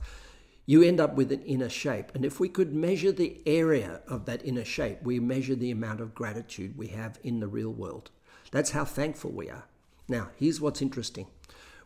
You 0.66 0.82
end 0.82 1.00
up 1.00 1.16
with 1.16 1.32
an 1.32 1.42
inner 1.42 1.68
shape. 1.68 2.12
And 2.14 2.24
if 2.24 2.38
we 2.38 2.48
could 2.48 2.72
measure 2.72 3.10
the 3.10 3.40
area 3.44 4.02
of 4.06 4.24
that 4.26 4.44
inner 4.44 4.64
shape, 4.64 5.02
we 5.02 5.18
measure 5.18 5.56
the 5.56 5.72
amount 5.72 6.00
of 6.00 6.14
gratitude 6.14 6.76
we 6.76 6.88
have 6.88 7.18
in 7.24 7.40
the 7.40 7.48
real 7.48 7.72
world. 7.72 8.10
That's 8.52 8.70
how 8.70 8.84
thankful 8.84 9.32
we 9.32 9.50
are. 9.50 9.64
Now, 10.08 10.30
here's 10.36 10.60
what's 10.60 10.82
interesting. 10.82 11.26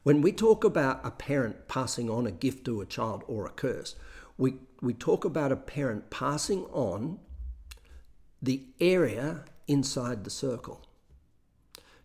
When 0.04 0.20
we 0.20 0.32
talk 0.32 0.64
about 0.64 1.00
a 1.02 1.11
parent 1.11 1.66
passing 1.66 2.11
on 2.11 2.26
a 2.26 2.30
gift 2.30 2.66
to 2.66 2.82
a 2.82 2.87
child 2.87 3.25
or 3.26 3.46
a 3.46 3.50
curse, 3.50 3.96
we, 4.37 4.56
we 4.82 4.92
talk 4.92 5.25
about 5.25 5.50
a 5.50 5.56
parent 5.56 6.11
passing 6.11 6.66
on 6.66 7.20
the 8.42 8.64
area 8.80 9.46
inside 9.66 10.25
the 10.25 10.30
circle. 10.30 10.82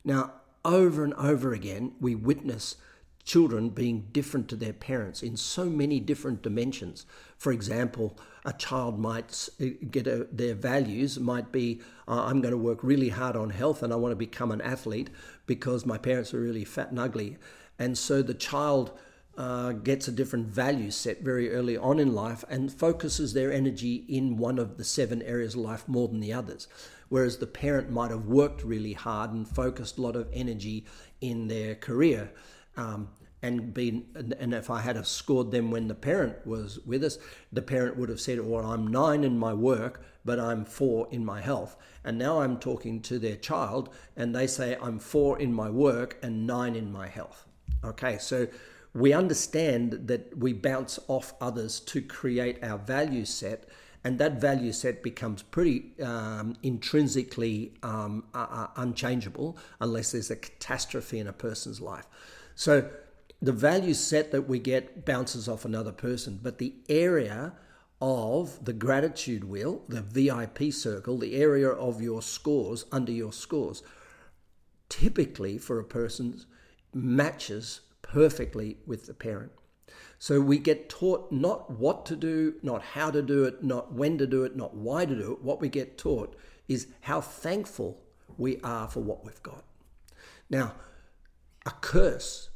Now, 0.05 0.31
over 0.63 1.03
and 1.03 1.13
over 1.15 1.53
again, 1.53 1.91
we 1.99 2.15
witness 2.15 2.77
children 3.25 3.69
being 3.69 4.07
different 4.13 4.47
to 4.47 4.55
their 4.55 4.71
parents 4.71 5.21
in 5.21 5.35
so 5.35 5.65
many 5.65 5.99
different 5.99 6.41
dimensions. 6.41 7.05
For 7.37 7.51
example, 7.51 8.17
a 8.45 8.53
child 8.53 8.97
might 8.97 9.49
get 9.91 10.07
a, 10.07 10.25
their 10.31 10.55
values 10.55 11.19
might 11.19 11.51
be 11.51 11.81
uh, 12.07 12.23
I'm 12.23 12.39
going 12.39 12.53
to 12.53 12.57
work 12.57 12.79
really 12.81 13.09
hard 13.09 13.35
on 13.35 13.49
health 13.49 13.83
and 13.83 13.91
I 13.91 13.97
want 13.97 14.13
to 14.13 14.15
become 14.15 14.51
an 14.51 14.61
athlete 14.61 15.09
because 15.45 15.85
my 15.85 15.97
parents 15.97 16.33
are 16.33 16.39
really 16.39 16.63
fat 16.63 16.91
and 16.91 16.99
ugly. 16.99 17.37
And 17.79 17.98
so 17.98 18.21
the 18.21 18.33
child 18.33 18.91
uh, 19.38 19.71
gets 19.71 20.09
a 20.09 20.12
different 20.12 20.48
value 20.48 20.91
set 20.91 21.21
very 21.21 21.50
early 21.53 21.77
on 21.77 21.98
in 21.98 22.13
life 22.13 22.43
and 22.50 22.71
focuses 22.71 23.33
their 23.33 23.53
energy 23.53 24.03
in 24.09 24.38
one 24.38 24.59
of 24.59 24.77
the 24.77 24.83
seven 24.83 25.21
areas 25.21 25.55
of 25.55 25.62
life 25.62 25.88
more 25.88 26.09
than 26.09 26.19
the 26.19 26.33
others. 26.33 26.67
Whereas 27.07 27.38
the 27.38 27.48
parent 27.48 27.89
might 27.89 28.12
have 28.12 28.25
worked 28.25 28.63
really 28.63 28.93
hard 28.93 29.31
and 29.31 29.48
focused 29.48 29.98
a 29.98 30.01
lot 30.01 30.17
of 30.17 30.27
energy 30.33 30.86
in 31.21 31.48
their 31.48 31.74
career. 31.74 32.31
Um, 32.75 33.09
and 33.41 33.74
been 33.74 34.05
and 34.38 34.53
if 34.53 34.69
I 34.69 34.81
had 34.81 34.98
have 34.98 35.07
scored 35.07 35.51
them 35.51 35.71
when 35.71 35.88
the 35.88 35.95
parent 35.95 36.45
was 36.45 36.79
with 36.86 37.03
us, 37.03 37.17
the 37.53 37.62
parent 37.62 37.95
would 37.95 38.09
have 38.09 38.19
said, 38.19 38.41
"Well, 38.41 38.65
I'm 38.65 38.88
nine 38.88 39.24
in 39.24 39.39
my 39.39 39.53
work, 39.53 40.03
but 40.25 40.39
I'm 40.39 40.65
four 40.65 41.07
in 41.09 41.24
my 41.24 41.39
health." 41.39 41.77
And 42.03 42.17
now 42.17 42.41
I'm 42.41 42.59
talking 42.59 43.01
to 43.03 43.17
their 43.17 43.38
child, 43.38 43.89
and 44.17 44.36
they 44.36 44.45
say, 44.45 44.77
"I'm 44.81 45.00
four 45.00 45.39
in 45.39 45.53
my 45.53 45.69
work 45.69 46.17
and 46.21 46.45
nine 46.45 46.75
in 46.75 46.91
my 46.91 47.07
health." 47.07 47.48
Okay, 47.83 48.17
so 48.17 48.48
we 48.93 49.13
understand 49.13 50.07
that 50.07 50.38
we 50.38 50.53
bounce 50.53 51.00
off 51.07 51.33
others 51.39 51.79
to 51.81 52.01
create 52.01 52.63
our 52.63 52.77
value 52.77 53.25
set, 53.25 53.65
and 54.03 54.17
that 54.19 54.41
value 54.41 54.71
set 54.71 55.03
becomes 55.03 55.43
pretty 55.43 55.91
um, 56.01 56.55
intrinsically 56.63 57.74
um, 57.83 58.25
uh, 58.33 58.48
uh, 58.50 58.67
unchangeable 58.77 59.57
unless 59.79 60.12
there's 60.12 60.31
a 60.31 60.36
catastrophe 60.36 61.19
in 61.19 61.27
a 61.27 61.33
person's 61.33 61.79
life. 61.79 62.05
So 62.55 62.89
the 63.41 63.53
value 63.53 63.93
set 63.93 64.31
that 64.31 64.48
we 64.48 64.59
get 64.59 65.05
bounces 65.05 65.48
off 65.48 65.63
another 65.63 65.91
person, 65.91 66.39
but 66.41 66.57
the 66.57 66.74
area 66.89 67.53
of 68.01 68.63
the 68.63 68.74
gratitude 68.74 69.43
wheel, 69.43 69.83
the 69.88 70.01
VIP 70.01 70.74
circle, 70.74 71.17
the 71.17 71.36
area 71.36 71.69
of 71.69 72.01
your 72.01 72.21
scores 72.21 72.86
under 72.91 73.12
your 73.12 73.33
scores, 73.33 73.83
typically 74.88 75.57
for 75.57 75.79
a 75.79 75.83
person's 75.83 76.45
matches 76.93 77.81
perfectly 78.01 78.77
with 78.86 79.05
the 79.05 79.13
parent. 79.13 79.51
So 80.17 80.41
we 80.41 80.60
get 80.60 80.89
taught 80.89 81.31
not 81.31 81.72
what 81.72 82.05
to 82.08 82.15
do, 82.15 82.55
not 82.62 82.81
how 82.81 83.10
to 83.12 83.22
do 83.22 83.46
it, 83.46 83.63
not 83.63 83.93
when 83.93 84.17
to 84.17 84.27
do 84.27 84.43
it, 84.43 84.55
not 84.55 84.75
why 84.75 85.05
to 85.05 85.15
do 85.15 85.34
it. 85.34 85.41
What 85.41 85.62
we 85.62 85.69
get 85.69 85.98
taught 85.98 86.36
is 86.67 86.88
how 87.01 87.22
thankful 87.22 88.01
we 88.38 88.60
are 88.62 88.88
for 88.88 89.00
what 89.00 89.24
we've 89.24 89.41
got. 89.43 89.63
Now, 90.50 90.74
a 91.65 91.72
curse 91.72 92.50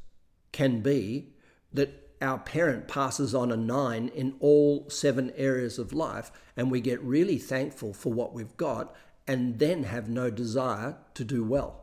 can 0.52 0.82
be 0.82 1.34
that 1.72 2.10
our 2.22 2.40
parent 2.40 2.88
passes 2.88 3.34
on 3.36 3.52
a 3.52 3.58
nine 3.58 4.10
in 4.10 4.36
all 4.40 4.90
seven 4.90 5.32
areas 5.36 5.78
of 5.80 5.94
life, 5.94 6.32
and 6.56 6.72
we 6.72 6.80
get 6.80 7.02
really 7.02 7.38
thankful 7.38 7.94
for 7.94 8.14
what 8.14 8.34
we've 8.34 8.56
got 8.58 8.96
and 9.28 9.60
then 9.60 9.84
have 9.84 10.10
no 10.10 10.30
desire 10.30 10.98
to 11.14 11.24
do 11.24 11.44
well. 11.44 11.83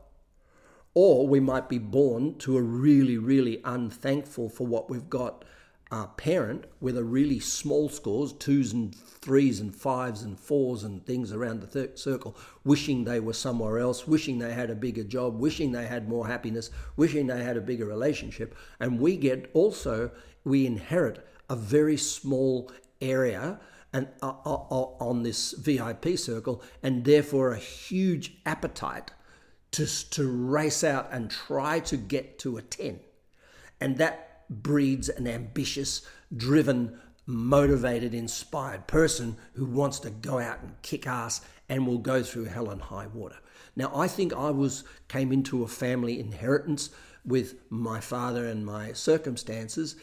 Or 0.94 1.26
we 1.26 1.38
might 1.38 1.68
be 1.68 1.78
born 1.78 2.36
to 2.38 2.56
a 2.56 2.62
really, 2.62 3.16
really 3.16 3.60
unthankful 3.64 4.48
for 4.48 4.66
what 4.66 4.90
we've 4.90 5.08
got 5.08 5.44
uh, 5.92 6.06
parent 6.06 6.66
with 6.80 6.96
a 6.96 7.04
really 7.04 7.40
small 7.40 7.88
scores, 7.88 8.32
twos 8.32 8.72
and 8.72 8.94
threes 8.94 9.60
and 9.60 9.74
fives 9.74 10.22
and 10.22 10.38
fours 10.38 10.84
and 10.84 11.04
things 11.04 11.32
around 11.32 11.60
the 11.60 11.66
thir- 11.66 11.96
circle, 11.96 12.36
wishing 12.64 13.04
they 13.04 13.18
were 13.18 13.32
somewhere 13.32 13.78
else, 13.78 14.06
wishing 14.06 14.38
they 14.38 14.52
had 14.52 14.70
a 14.70 14.74
bigger 14.74 15.02
job, 15.02 15.38
wishing 15.38 15.72
they 15.72 15.86
had 15.86 16.08
more 16.08 16.26
happiness, 16.26 16.70
wishing 16.96 17.26
they 17.26 17.42
had 17.42 17.56
a 17.56 17.60
bigger 17.60 17.86
relationship. 17.86 18.54
And 18.78 19.00
we 19.00 19.16
get 19.16 19.50
also, 19.52 20.10
we 20.44 20.64
inherit 20.64 21.26
a 21.48 21.56
very 21.56 21.96
small 21.96 22.70
area 23.00 23.58
and 23.92 24.06
uh, 24.22 24.32
uh, 24.46 24.54
uh 24.54 24.84
on 25.00 25.24
this 25.24 25.52
VIP 25.52 26.16
circle, 26.16 26.62
and 26.82 27.04
therefore 27.04 27.52
a 27.52 27.58
huge 27.58 28.36
appetite 28.46 29.10
to, 29.72 30.10
to 30.10 30.28
race 30.28 30.82
out 30.82 31.08
and 31.12 31.30
try 31.30 31.80
to 31.80 31.96
get 31.96 32.38
to 32.40 32.56
a 32.56 32.62
10. 32.62 33.00
And 33.80 33.98
that 33.98 34.44
breeds 34.50 35.08
an 35.08 35.26
ambitious, 35.26 36.02
driven, 36.36 36.98
motivated, 37.26 38.12
inspired 38.12 38.86
person 38.86 39.36
who 39.54 39.64
wants 39.64 40.00
to 40.00 40.10
go 40.10 40.38
out 40.38 40.60
and 40.60 40.80
kick 40.82 41.06
ass 41.06 41.40
and 41.68 41.86
will 41.86 41.98
go 41.98 42.22
through 42.22 42.46
hell 42.46 42.70
and 42.70 42.82
high 42.82 43.06
water. 43.06 43.36
Now, 43.76 43.92
I 43.94 44.08
think 44.08 44.34
I 44.34 44.50
was 44.50 44.84
came 45.08 45.32
into 45.32 45.62
a 45.62 45.68
family 45.68 46.18
inheritance 46.18 46.90
with 47.24 47.54
my 47.70 48.00
father 48.00 48.46
and 48.46 48.66
my 48.66 48.92
circumstances, 48.92 49.94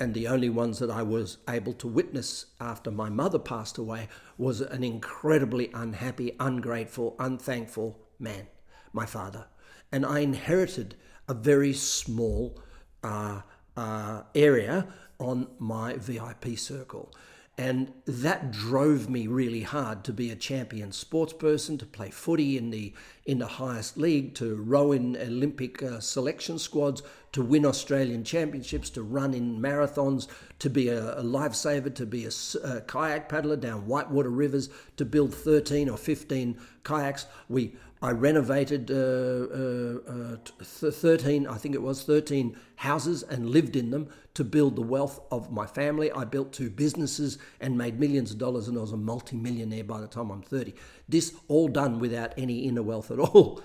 and 0.00 0.14
the 0.14 0.26
only 0.28 0.48
ones 0.48 0.78
that 0.78 0.90
I 0.90 1.02
was 1.02 1.38
able 1.48 1.72
to 1.74 1.88
witness 1.88 2.46
after 2.60 2.90
my 2.90 3.08
mother 3.08 3.38
passed 3.38 3.78
away 3.78 4.08
was 4.36 4.60
an 4.60 4.82
incredibly 4.82 5.70
unhappy, 5.72 6.34
ungrateful, 6.40 7.16
unthankful 7.18 7.98
man, 8.18 8.46
my 8.92 9.06
father. 9.06 9.46
And 9.90 10.04
I 10.04 10.20
inherited 10.20 10.94
a 11.28 11.34
very 11.34 11.72
small 11.72 12.60
uh, 13.02 13.42
uh, 13.76 14.22
area 14.34 14.86
on 15.18 15.48
my 15.58 15.94
VIP 15.94 16.58
circle. 16.58 17.12
And 17.58 17.92
that 18.06 18.52
drove 18.52 19.10
me 19.10 19.26
really 19.26 19.62
hard 19.62 20.04
to 20.04 20.12
be 20.12 20.30
a 20.30 20.36
champion 20.36 20.92
sports 20.92 21.32
person, 21.32 21.76
to 21.78 21.86
play 21.86 22.08
footy 22.08 22.56
in 22.56 22.70
the 22.70 22.94
in 23.26 23.40
the 23.40 23.48
highest 23.48 23.98
league, 23.98 24.36
to 24.36 24.54
row 24.54 24.92
in 24.92 25.16
Olympic 25.16 25.82
uh, 25.82 25.98
selection 25.98 26.60
squads, 26.60 27.02
to 27.32 27.42
win 27.42 27.66
Australian 27.66 28.22
championships, 28.22 28.90
to 28.90 29.02
run 29.02 29.34
in 29.34 29.60
marathons, 29.60 30.28
to 30.60 30.70
be 30.70 30.88
a, 30.88 31.18
a 31.18 31.22
lifesaver, 31.24 31.92
to 31.96 32.06
be 32.06 32.26
a, 32.26 32.30
a, 32.64 32.80
kayak 32.82 33.28
paddler 33.28 33.56
down 33.56 33.88
whitewater 33.88 34.30
rivers, 34.30 34.70
to 34.96 35.04
build 35.04 35.34
13 35.34 35.88
or 35.90 35.98
15 35.98 36.56
kayaks. 36.84 37.26
We 37.48 37.74
I 38.00 38.12
renovated 38.12 38.90
uh, 38.90 38.94
uh, 38.94 40.36
uh 40.36 40.36
13, 40.62 41.46
I 41.46 41.56
think 41.56 41.74
it 41.74 41.82
was 41.82 42.02
13 42.04 42.56
houses 42.76 43.22
and 43.22 43.50
lived 43.50 43.76
in 43.76 43.90
them 43.90 44.08
to 44.34 44.44
build 44.44 44.76
the 44.76 44.82
wealth 44.82 45.20
of 45.32 45.50
my 45.50 45.66
family. 45.66 46.12
I 46.12 46.24
built 46.24 46.52
two 46.52 46.70
businesses 46.70 47.38
and 47.60 47.76
made 47.76 47.98
millions 47.98 48.30
of 48.30 48.38
dollars, 48.38 48.68
and 48.68 48.78
I 48.78 48.82
was 48.82 48.92
a 48.92 48.96
multimillionaire 48.96 49.84
by 49.84 50.00
the 50.00 50.06
time 50.06 50.30
I'm 50.30 50.42
30. 50.42 50.74
This 51.08 51.34
all 51.48 51.68
done 51.68 51.98
without 51.98 52.34
any 52.38 52.60
inner 52.60 52.82
wealth 52.82 53.10
at 53.10 53.18
all, 53.28 53.60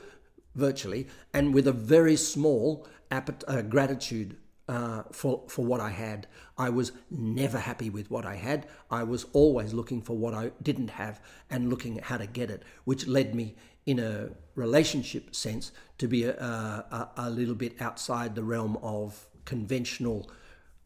virtually, 0.55 1.07
and 1.33 1.53
with 1.53 1.67
a 1.67 1.71
very 1.71 2.15
small 2.15 2.88
uh, 3.12 3.62
gratitude 3.62 4.38
uh, 4.67 5.03
for 5.12 5.43
for 5.47 5.65
what 5.65 5.81
I 5.81 5.89
had. 5.89 6.27
I 6.58 6.69
was 6.69 6.91
never 7.12 7.58
happy 7.58 7.89
with 7.89 8.10
what 8.10 8.25
I 8.25 8.36
had. 8.36 8.67
I 8.89 9.03
was 9.03 9.25
always 9.34 9.73
looking 9.73 10.01
for 10.01 10.17
what 10.17 10.34
I 10.34 10.51
didn't 10.62 10.89
have 10.91 11.19
and 11.49 11.69
looking 11.69 11.97
at 11.97 12.05
how 12.05 12.17
to 12.17 12.27
get 12.27 12.49
it, 12.49 12.63
which 12.86 13.08
led 13.08 13.36
me 13.36 13.55
in 13.86 14.00
a 14.00 14.30
relationship 14.56 15.36
sense 15.36 15.72
to 15.98 16.08
be 16.08 16.24
a, 16.24 16.34
a, 16.36 17.10
a 17.17 17.30
little 17.30 17.56
bit 17.56 17.82
outside 17.82 18.36
the 18.36 18.43
realm 18.43 18.78
of 18.82 19.28
conventional 19.46 20.30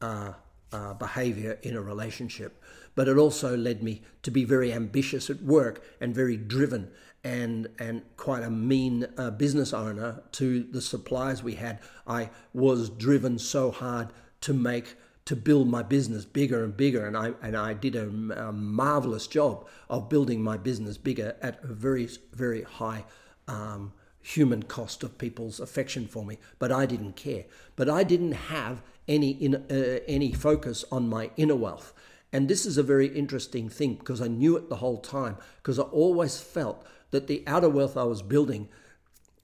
uh, 0.02 0.34
uh, 0.72 0.94
behavior 0.94 1.60
in 1.62 1.76
a 1.76 1.82
relationship. 1.82 2.62
But 2.96 3.08
it 3.08 3.18
also 3.18 3.56
led 3.56 3.84
me 3.84 4.02
to 4.24 4.32
be 4.32 4.44
very 4.44 4.74
ambitious 4.74 5.30
at 5.30 5.42
work 5.42 5.84
and 6.02 6.16
very 6.16 6.36
driven 6.38 6.92
and 7.24 7.68
and 7.80 8.04
quite 8.16 8.44
a 8.44 8.50
mean 8.50 9.08
uh, 9.18 9.32
business 9.32 9.74
owner 9.74 10.24
to 10.34 10.64
the 10.64 10.82
suppliers 10.82 11.44
we 11.44 11.56
had. 11.56 11.80
I 12.06 12.30
was 12.54 12.90
driven 12.90 13.38
so 13.38 13.72
hard 13.72 14.10
to 14.42 14.54
make 14.54 14.96
to 15.28 15.36
build 15.36 15.68
my 15.68 15.84
business 15.84 16.24
bigger 16.24 16.64
and 16.64 16.76
bigger, 16.76 17.06
and 17.06 17.18
I 17.18 17.34
and 17.42 17.56
I 17.56 17.74
did 17.74 17.96
a, 17.96 18.08
a 18.08 18.52
marvelous 18.52 19.28
job 19.28 19.68
of 19.90 20.10
building 20.10 20.42
my 20.42 20.58
business 20.58 20.98
bigger 20.98 21.36
at 21.42 21.64
a 21.64 21.68
very 21.68 22.10
very 22.34 22.64
high. 22.64 23.06
Um, 23.48 23.94
human 24.22 24.62
cost 24.62 25.04
of 25.04 25.18
people's 25.18 25.58
affection 25.58 26.06
for 26.06 26.26
me, 26.26 26.38
but 26.60 26.70
I 26.70 26.86
didn't 26.86 27.16
care. 27.16 27.46
But 27.78 27.90
I 27.90 28.04
didn't 28.04 28.34
have 28.34 28.82
any 29.08 29.32
in, 29.32 29.56
uh, 29.56 30.00
any 30.06 30.34
focus 30.34 30.84
on 30.92 31.08
my 31.08 31.32
inner 31.38 31.56
wealth. 31.56 31.94
And 32.34 32.50
this 32.50 32.66
is 32.66 32.78
a 32.78 32.84
very 32.84 33.08
interesting 33.08 33.70
thing 33.70 33.96
because 33.96 34.22
I 34.22 34.28
knew 34.28 34.58
it 34.58 34.68
the 34.68 34.78
whole 34.78 34.98
time 34.98 35.38
because 35.58 35.80
I 35.80 35.84
always 35.84 36.40
felt 36.40 36.86
that 37.12 37.28
the 37.28 37.42
outer 37.48 37.70
wealth 37.70 37.96
I 37.96 38.04
was 38.04 38.22
building, 38.22 38.68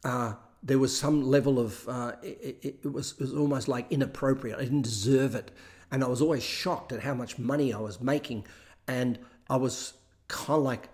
uh, 0.03 0.33
there 0.61 0.79
was 0.79 0.97
some 0.97 1.23
level 1.23 1.59
of 1.59 1.87
uh, 1.87 2.13
it, 2.21 2.81
it, 2.83 2.91
was, 2.91 3.13
it 3.13 3.21
was 3.21 3.33
almost 3.33 3.69
like 3.69 3.89
inappropriate. 3.89 4.59
I 4.59 4.63
didn't 4.63 4.81
deserve 4.81 5.33
it, 5.33 5.51
and 5.93 6.03
I 6.03 6.07
was 6.07 6.21
always 6.21 6.43
shocked 6.43 6.91
at 6.91 7.01
how 7.01 7.13
much 7.13 7.37
money 7.37 7.71
I 7.71 7.79
was 7.79 8.01
making, 8.01 8.45
and 8.87 9.19
I 9.47 9.57
was 9.57 9.93
kind 10.27 10.57
of 10.57 10.63
like 10.63 10.89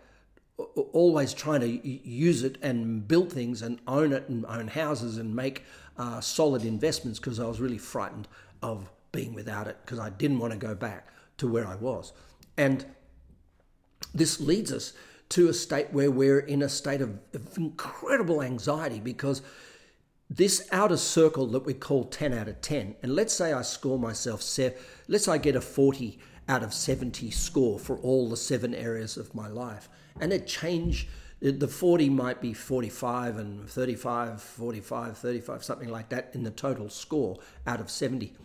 always 0.91 1.33
trying 1.33 1.62
to 1.62 1.88
use 1.88 2.43
it 2.43 2.57
and 2.62 3.07
build 3.07 3.31
things 3.31 3.62
and 3.62 3.79
own 3.88 4.12
it 4.12 4.27
and 4.27 4.45
own 4.45 4.67
houses 4.67 5.17
and 5.17 5.33
make 5.33 5.63
uh, 5.97 6.19
solid 6.19 6.65
investments 6.65 7.17
because 7.17 7.39
I 7.39 7.45
was 7.45 7.62
really 7.62 7.77
frightened 7.77 8.27
of 8.62 8.91
being 9.13 9.33
without 9.33 9.67
it 9.67 9.77
because 9.85 9.99
I 9.99 10.09
didn't 10.09 10.39
want 10.39 10.51
to 10.51 10.59
go 10.59 10.75
back 10.75 11.07
to 11.38 11.47
where 11.47 11.65
I 11.65 11.75
was. 11.75 12.12
And 12.57 12.85
this 14.13 14.41
leads 14.41 14.73
us 14.73 14.91
to 15.29 15.47
a 15.47 15.53
state 15.53 15.93
where 15.93 16.12
we're 16.12 16.39
in 16.39 16.62
a 16.62 16.67
state 16.67 16.99
of, 16.99 17.17
of 17.33 17.57
incredible 17.57 18.41
anxiety 18.41 18.99
because 18.99 19.41
this 20.29 20.67
outer 20.71 20.97
circle 20.97 21.47
that 21.47 21.65
we 21.65 21.73
call 21.73 22.03
10 22.03 22.33
out 22.33 22.47
of 22.47 22.61
10, 22.61 22.95
and 23.01 23.15
let's 23.15 23.33
say 23.33 23.51
I 23.51 23.63
score 23.63 23.97
myself, 23.97 24.43
let's 25.07 25.25
say 25.25 25.31
I 25.31 25.37
get 25.39 25.55
a 25.55 25.61
40 25.61 26.19
out 26.47 26.63
of 26.63 26.73
70 26.73 27.31
score 27.31 27.79
for 27.79 27.97
all 27.97 28.29
the 28.29 28.37
seven 28.37 28.75
areas 28.75 29.17
of 29.17 29.33
my 29.33 29.47
life, 29.47 29.89
and 30.19 30.31
it 30.31 30.45
change 30.45 31.07
the 31.41 31.67
40 31.67 32.09
might 32.09 32.41
be 32.41 32.53
45 32.53 33.37
and 33.37 33.69
35, 33.69 34.41
45, 34.41 35.17
35, 35.17 35.63
something 35.63 35.89
like 35.89 36.09
that 36.09 36.31
in 36.33 36.43
the 36.43 36.51
total 36.51 36.89
score 36.89 37.37
out 37.65 37.79
of 37.79 37.89
70. 37.89 38.35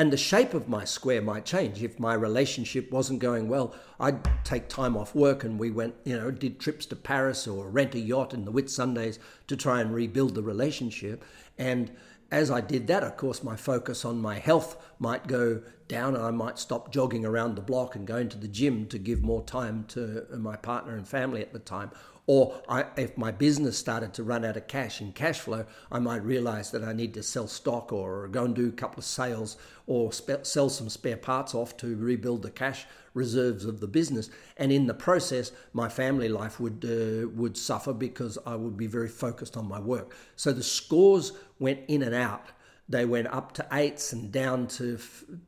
And 0.00 0.10
the 0.10 0.16
shape 0.16 0.54
of 0.54 0.66
my 0.66 0.86
square 0.86 1.20
might 1.20 1.44
change. 1.44 1.82
If 1.82 2.00
my 2.00 2.14
relationship 2.14 2.90
wasn't 2.90 3.18
going 3.18 3.50
well, 3.50 3.74
I'd 4.00 4.18
take 4.46 4.66
time 4.66 4.96
off 4.96 5.14
work 5.14 5.44
and 5.44 5.60
we 5.60 5.70
went, 5.70 5.94
you 6.04 6.16
know, 6.16 6.30
did 6.30 6.58
trips 6.58 6.86
to 6.86 6.96
Paris 6.96 7.46
or 7.46 7.68
rent 7.68 7.94
a 7.94 8.00
yacht 8.00 8.32
in 8.32 8.46
the 8.46 8.50
Whitsundays 8.50 9.18
to 9.48 9.58
try 9.58 9.82
and 9.82 9.94
rebuild 9.94 10.34
the 10.34 10.42
relationship. 10.42 11.22
And 11.58 11.90
as 12.30 12.50
I 12.50 12.62
did 12.62 12.86
that, 12.86 13.02
of 13.02 13.18
course, 13.18 13.42
my 13.42 13.56
focus 13.56 14.06
on 14.06 14.22
my 14.22 14.38
health 14.38 14.78
might 14.98 15.26
go 15.26 15.60
down 15.86 16.14
and 16.14 16.24
I 16.24 16.30
might 16.30 16.58
stop 16.58 16.90
jogging 16.90 17.26
around 17.26 17.56
the 17.56 17.60
block 17.60 17.94
and 17.94 18.06
going 18.06 18.30
to 18.30 18.38
the 18.38 18.48
gym 18.48 18.86
to 18.86 18.98
give 18.98 19.22
more 19.22 19.42
time 19.44 19.84
to 19.88 20.24
my 20.30 20.56
partner 20.56 20.96
and 20.96 21.06
family 21.06 21.42
at 21.42 21.52
the 21.52 21.58
time. 21.58 21.90
Or 22.26 22.62
I, 22.68 22.86
if 22.96 23.16
my 23.16 23.32
business 23.32 23.76
started 23.76 24.14
to 24.14 24.22
run 24.22 24.44
out 24.44 24.56
of 24.56 24.68
cash 24.68 25.00
and 25.00 25.14
cash 25.14 25.40
flow, 25.40 25.64
I 25.90 25.98
might 25.98 26.22
realize 26.24 26.70
that 26.70 26.84
I 26.84 26.92
need 26.92 27.14
to 27.14 27.22
sell 27.22 27.48
stock 27.48 27.92
or 27.92 28.28
go 28.28 28.44
and 28.44 28.54
do 28.54 28.68
a 28.68 28.72
couple 28.72 29.00
of 29.00 29.04
sales 29.04 29.56
or 29.86 30.12
spe- 30.12 30.44
sell 30.44 30.68
some 30.68 30.88
spare 30.88 31.16
parts 31.16 31.54
off 31.54 31.76
to 31.78 31.96
rebuild 31.96 32.42
the 32.42 32.50
cash 32.50 32.86
reserves 33.14 33.64
of 33.64 33.80
the 33.80 33.88
business. 33.88 34.30
And 34.56 34.70
in 34.70 34.86
the 34.86 34.94
process, 34.94 35.52
my 35.72 35.88
family 35.88 36.28
life 36.28 36.60
would 36.60 36.84
uh, 36.84 37.28
would 37.30 37.56
suffer 37.56 37.92
because 37.92 38.38
I 38.46 38.54
would 38.54 38.76
be 38.76 38.86
very 38.86 39.08
focused 39.08 39.56
on 39.56 39.68
my 39.68 39.80
work. 39.80 40.14
So 40.36 40.52
the 40.52 40.62
scores 40.62 41.32
went 41.58 41.80
in 41.88 42.02
and 42.02 42.14
out. 42.14 42.50
They 42.88 43.04
went 43.04 43.28
up 43.28 43.52
to 43.52 43.66
eights 43.72 44.12
and 44.12 44.32
down 44.32 44.66
to 44.68 44.98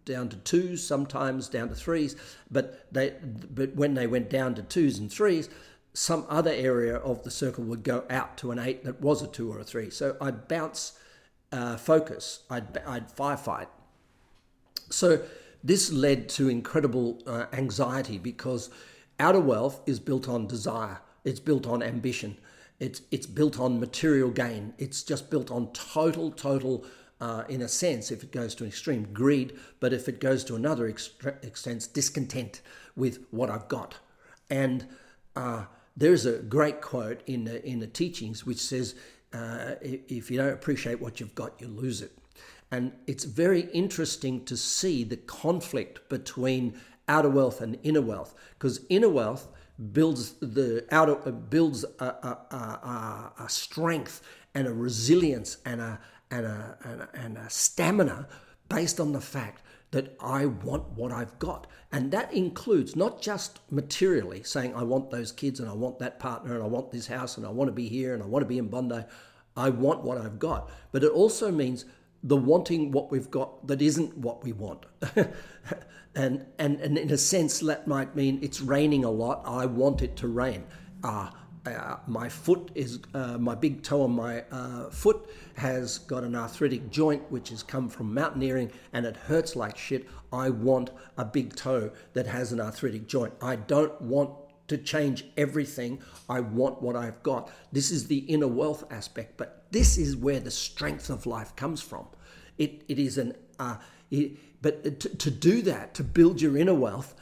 down 0.04 0.28
to 0.28 0.36
twos, 0.36 0.86
sometimes 0.86 1.48
down 1.48 1.68
to 1.68 1.74
threes. 1.74 2.16
But 2.50 2.86
they 2.92 3.14
but 3.54 3.74
when 3.74 3.94
they 3.94 4.06
went 4.06 4.30
down 4.30 4.54
to 4.56 4.62
twos 4.62 4.98
and 4.98 5.10
threes, 5.10 5.48
some 5.94 6.24
other 6.28 6.50
area 6.50 6.96
of 6.96 7.22
the 7.22 7.30
circle 7.30 7.64
would 7.64 7.82
go 7.82 8.04
out 8.08 8.36
to 8.38 8.50
an 8.50 8.58
eight 8.58 8.84
that 8.84 9.00
was 9.00 9.22
a 9.22 9.26
two 9.26 9.52
or 9.52 9.58
a 9.58 9.64
three. 9.64 9.90
So 9.90 10.16
I'd 10.20 10.48
bounce 10.48 10.98
uh, 11.50 11.76
focus. 11.76 12.40
I'd 12.48 12.78
I'd 12.86 13.14
firefight. 13.14 13.68
So 14.90 15.22
this 15.62 15.92
led 15.92 16.28
to 16.30 16.48
incredible 16.48 17.22
uh, 17.26 17.46
anxiety 17.52 18.18
because 18.18 18.70
outer 19.18 19.40
wealth 19.40 19.80
is 19.86 20.00
built 20.00 20.28
on 20.28 20.46
desire. 20.46 21.00
it's 21.24 21.40
built 21.40 21.66
on 21.66 21.82
ambition. 21.82 22.36
It's, 22.80 23.02
it's 23.12 23.26
built 23.26 23.60
on 23.60 23.78
material 23.78 24.30
gain. 24.30 24.74
It's 24.76 25.04
just 25.04 25.30
built 25.30 25.52
on 25.52 25.72
total, 25.72 26.32
total, 26.32 26.84
uh, 27.20 27.44
in 27.48 27.62
a 27.62 27.68
sense, 27.68 28.10
if 28.10 28.24
it 28.24 28.32
goes 28.32 28.56
to 28.56 28.64
an 28.64 28.70
extreme, 28.70 29.06
greed, 29.12 29.56
but 29.78 29.92
if 29.92 30.08
it 30.08 30.18
goes 30.18 30.42
to 30.44 30.56
another 30.56 30.88
extent, 30.88 31.88
discontent 31.92 32.60
with 32.96 33.24
what 33.30 33.50
I've 33.50 33.68
got. 33.68 33.98
And 34.50 34.86
uh, 35.36 35.66
there's 35.96 36.26
a 36.26 36.38
great 36.38 36.80
quote 36.80 37.20
in 37.26 37.44
the, 37.44 37.64
in 37.66 37.80
the 37.80 37.86
teachings 37.86 38.46
which 38.46 38.58
says, 38.58 38.94
uh, 39.32 39.74
if 39.80 40.30
you 40.30 40.36
don't 40.38 40.52
appreciate 40.52 41.00
what 41.00 41.20
you've 41.20 41.34
got, 41.34 41.60
you 41.60 41.68
lose 41.68 42.02
it. 42.02 42.12
And 42.70 42.92
it's 43.06 43.24
very 43.24 43.62
interesting 43.72 44.44
to 44.46 44.56
see 44.56 45.04
the 45.04 45.16
conflict 45.16 46.08
between 46.08 46.74
outer 47.08 47.28
wealth 47.28 47.60
and 47.60 47.78
inner 47.82 48.00
wealth, 48.00 48.34
because 48.58 48.80
inner 48.88 49.08
wealth 49.08 49.48
builds 49.92 50.32
the 50.40 50.86
outer 50.90 51.16
uh, 51.26 51.30
builds 51.30 51.84
a, 51.98 52.04
a, 52.04 52.38
a, 52.50 53.32
a, 53.44 53.48
strength 53.48 54.22
and 54.54 54.66
a 54.66 54.72
resilience 54.72 55.58
and 55.64 55.80
a, 55.80 55.98
and 56.30 56.46
a, 56.46 56.78
and 56.84 57.00
a, 57.00 57.08
and 57.14 57.38
a 57.38 57.50
stamina 57.50 58.28
based 58.68 59.00
on 59.00 59.12
the 59.12 59.20
fact 59.20 59.62
that 59.92 60.16
I 60.20 60.46
want 60.46 60.88
what 60.90 61.12
I've 61.12 61.38
got. 61.38 61.66
And 61.92 62.10
that 62.10 62.32
includes 62.32 62.96
not 62.96 63.22
just 63.22 63.60
materially 63.70 64.42
saying, 64.42 64.74
I 64.74 64.82
want 64.82 65.10
those 65.10 65.30
kids 65.30 65.60
and 65.60 65.68
I 65.68 65.74
want 65.74 65.98
that 66.00 66.18
partner 66.18 66.54
and 66.54 66.62
I 66.62 66.66
want 66.66 66.90
this 66.90 67.06
house 67.06 67.36
and 67.36 67.46
I 67.46 67.50
want 67.50 67.68
to 67.68 67.72
be 67.72 67.88
here 67.88 68.14
and 68.14 68.22
I 68.22 68.26
want 68.26 68.42
to 68.42 68.48
be 68.48 68.58
in 68.58 68.68
Bondi. 68.68 69.04
I 69.54 69.68
want 69.68 70.02
what 70.02 70.18
I've 70.18 70.38
got. 70.38 70.70
But 70.92 71.04
it 71.04 71.12
also 71.12 71.52
means 71.52 71.84
the 72.22 72.36
wanting 72.36 72.90
what 72.90 73.10
we've 73.10 73.30
got 73.30 73.66
that 73.66 73.82
isn't 73.82 74.16
what 74.16 74.42
we 74.42 74.52
want. 74.52 74.86
and, 76.14 76.46
and, 76.58 76.80
and 76.80 76.96
in 76.96 77.10
a 77.10 77.18
sense, 77.18 77.60
that 77.60 77.86
might 77.86 78.16
mean 78.16 78.38
it's 78.42 78.62
raining 78.62 79.04
a 79.04 79.10
lot. 79.10 79.42
I 79.44 79.66
want 79.66 80.00
it 80.00 80.16
to 80.16 80.28
rain. 80.28 80.64
Uh, 81.04 81.30
uh, 81.64 81.96
my 82.06 82.28
foot 82.28 82.70
is 82.74 82.98
uh, 83.14 83.38
my 83.38 83.54
big 83.54 83.82
toe 83.82 84.02
on 84.02 84.12
my 84.12 84.42
uh, 84.50 84.90
foot 84.90 85.30
has 85.54 85.98
got 85.98 86.24
an 86.24 86.34
arthritic 86.34 86.90
joint 86.90 87.22
which 87.30 87.50
has 87.50 87.62
come 87.62 87.88
from 87.88 88.12
mountaineering 88.12 88.70
and 88.92 89.06
it 89.06 89.16
hurts 89.16 89.54
like 89.54 89.76
shit. 89.76 90.08
I 90.32 90.50
want 90.50 90.90
a 91.16 91.24
big 91.24 91.54
toe 91.54 91.92
that 92.14 92.26
has 92.26 92.52
an 92.52 92.60
arthritic 92.60 93.06
joint. 93.06 93.34
I 93.40 93.56
don't 93.56 94.00
want 94.00 94.30
to 94.68 94.78
change 94.78 95.26
everything. 95.36 96.02
I 96.28 96.40
want 96.40 96.82
what 96.82 96.96
i've 96.96 97.22
got. 97.22 97.50
This 97.70 97.90
is 97.90 98.08
the 98.08 98.18
inner 98.18 98.48
wealth 98.48 98.84
aspect 98.90 99.36
but 99.36 99.66
this 99.70 99.98
is 99.98 100.16
where 100.16 100.40
the 100.40 100.50
strength 100.50 101.10
of 101.10 101.26
life 101.26 101.54
comes 101.54 101.80
from. 101.80 102.06
It, 102.58 102.82
it 102.88 102.98
is 102.98 103.18
an 103.18 103.36
uh, 103.58 103.76
it, 104.10 104.62
but 104.62 105.00
to, 105.00 105.08
to 105.08 105.30
do 105.30 105.62
that 105.62 105.94
to 105.94 106.04
build 106.04 106.40
your 106.40 106.56
inner 106.56 106.74
wealth 106.74 107.14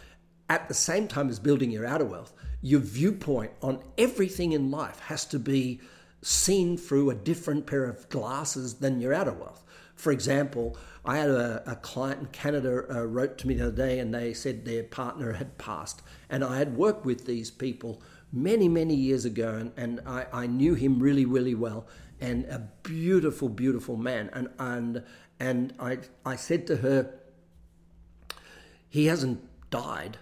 at 0.50 0.68
the 0.68 0.74
same 0.74 1.08
time 1.08 1.30
as 1.30 1.38
building 1.38 1.70
your 1.70 1.86
outer 1.86 2.04
wealth 2.04 2.34
your 2.62 2.80
viewpoint 2.80 3.52
on 3.62 3.82
everything 3.96 4.52
in 4.52 4.70
life 4.70 5.00
has 5.00 5.24
to 5.24 5.38
be 5.38 5.80
seen 6.22 6.76
through 6.76 7.10
a 7.10 7.14
different 7.14 7.66
pair 7.66 7.84
of 7.84 8.08
glasses 8.10 8.74
than 8.74 9.00
your 9.00 9.14
outer 9.14 9.32
wealth. 9.32 9.64
For 9.94 10.12
example, 10.12 10.76
I 11.04 11.18
had 11.18 11.30
a, 11.30 11.62
a 11.70 11.76
client 11.76 12.20
in 12.20 12.26
Canada 12.26 12.84
uh, 12.90 13.06
wrote 13.06 13.38
to 13.38 13.48
me 13.48 13.54
the 13.54 13.68
other 13.68 13.76
day 13.76 13.98
and 13.98 14.14
they 14.14 14.34
said 14.34 14.64
their 14.64 14.82
partner 14.82 15.32
had 15.32 15.56
passed. 15.56 16.02
And 16.28 16.44
I 16.44 16.58
had 16.58 16.76
worked 16.76 17.06
with 17.06 17.24
these 17.26 17.50
people 17.50 18.02
many, 18.32 18.68
many 18.68 18.94
years 18.94 19.24
ago 19.24 19.54
and, 19.54 19.72
and 19.76 20.00
I, 20.06 20.26
I 20.32 20.46
knew 20.46 20.74
him 20.74 21.00
really, 21.00 21.24
really 21.24 21.54
well 21.54 21.86
and 22.20 22.44
a 22.46 22.68
beautiful, 22.82 23.48
beautiful 23.48 23.96
man. 23.96 24.28
And, 24.34 24.48
and, 24.58 25.04
and 25.38 25.72
I, 25.80 25.98
I 26.26 26.36
said 26.36 26.66
to 26.66 26.76
her, 26.76 27.14
he 28.90 29.06
hasn't 29.06 29.42
died 29.70 30.18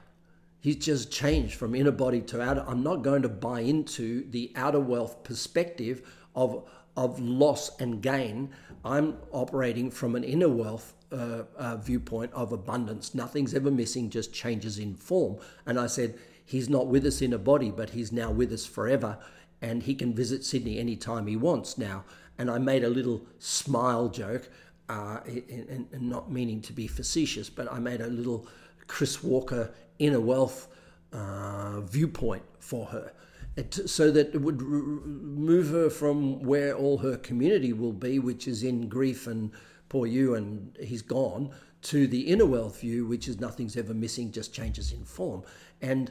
He's 0.69 0.77
just 0.77 1.11
changed 1.11 1.55
from 1.55 1.75
inner 1.75 1.91
body 1.91 2.21
to 2.21 2.43
outer. 2.43 2.63
I'm 2.69 2.83
not 2.83 3.01
going 3.01 3.23
to 3.23 3.29
buy 3.31 3.61
into 3.61 4.31
the 4.31 4.53
outer 4.55 4.79
wealth 4.79 5.25
perspective 5.25 6.03
of, 6.35 6.69
of 6.95 7.19
loss 7.19 7.75
and 7.81 8.03
gain. 8.03 8.51
I'm 8.85 9.17
operating 9.33 9.91
from 9.91 10.15
an 10.15 10.25
inner 10.25 10.51
wealth 10.51 10.93
uh, 11.11 11.45
uh, 11.57 11.77
viewpoint 11.79 12.35
of 12.35 12.53
abundance. 12.53 13.15
Nothing's 13.15 13.55
ever 13.55 13.71
missing, 13.71 14.11
just 14.11 14.35
changes 14.35 14.79
in 14.79 14.95
form. 14.95 15.39
And 15.65 15.81
I 15.81 15.87
said, 15.87 16.19
He's 16.45 16.69
not 16.69 16.89
with 16.89 17.07
us 17.07 17.23
in 17.23 17.33
a 17.33 17.39
body, 17.39 17.71
but 17.71 17.89
He's 17.89 18.13
now 18.13 18.31
with 18.31 18.53
us 18.53 18.67
forever. 18.67 19.17
And 19.63 19.85
He 19.85 19.95
can 19.95 20.15
visit 20.15 20.45
Sydney 20.45 20.79
anytime 20.79 21.29
He 21.29 21.37
wants 21.37 21.79
now. 21.79 22.05
And 22.37 22.51
I 22.51 22.59
made 22.59 22.85
a 22.85 22.91
little 22.91 23.25
smile 23.39 24.11
joke, 24.11 24.51
uh, 24.91 25.21
and, 25.27 25.87
and 25.91 26.03
not 26.11 26.31
meaning 26.31 26.61
to 26.61 26.75
be 26.75 26.87
facetious, 26.87 27.49
but 27.49 27.73
I 27.73 27.79
made 27.79 28.03
a 28.03 28.09
little 28.09 28.47
Chris 28.87 29.23
Walker 29.23 29.73
inner 29.99 30.21
wealth 30.21 30.69
uh, 31.13 31.81
viewpoint 31.81 32.43
for 32.59 32.87
her. 32.87 33.13
It, 33.57 33.75
so 33.89 34.11
that 34.13 34.35
it 34.35 34.41
would 34.41 34.61
r- 34.61 34.67
move 34.69 35.71
her 35.71 35.91
from 35.91 36.43
where 36.43 36.77
all 36.77 36.99
her 36.99 37.17
community 37.17 37.73
will 37.73 37.93
be, 37.93 38.19
which 38.19 38.47
is 38.47 38.63
in 38.63 38.89
grief 38.89 39.27
and 39.27 39.51
poor 39.89 40.07
you 40.07 40.35
and 40.35 40.77
he's 40.81 41.03
gone, 41.03 41.51
to 41.81 42.07
the 42.07 42.21
inner 42.21 42.47
wealth 42.47 42.81
view, 42.81 43.07
which 43.07 43.27
is 43.29 43.41
nothing's 43.41 43.77
ever 43.77 43.95
missing, 43.95 44.31
just 44.31 44.53
changes 44.53 44.93
in 44.93 45.05
form. 45.05 45.43
And 45.81 46.11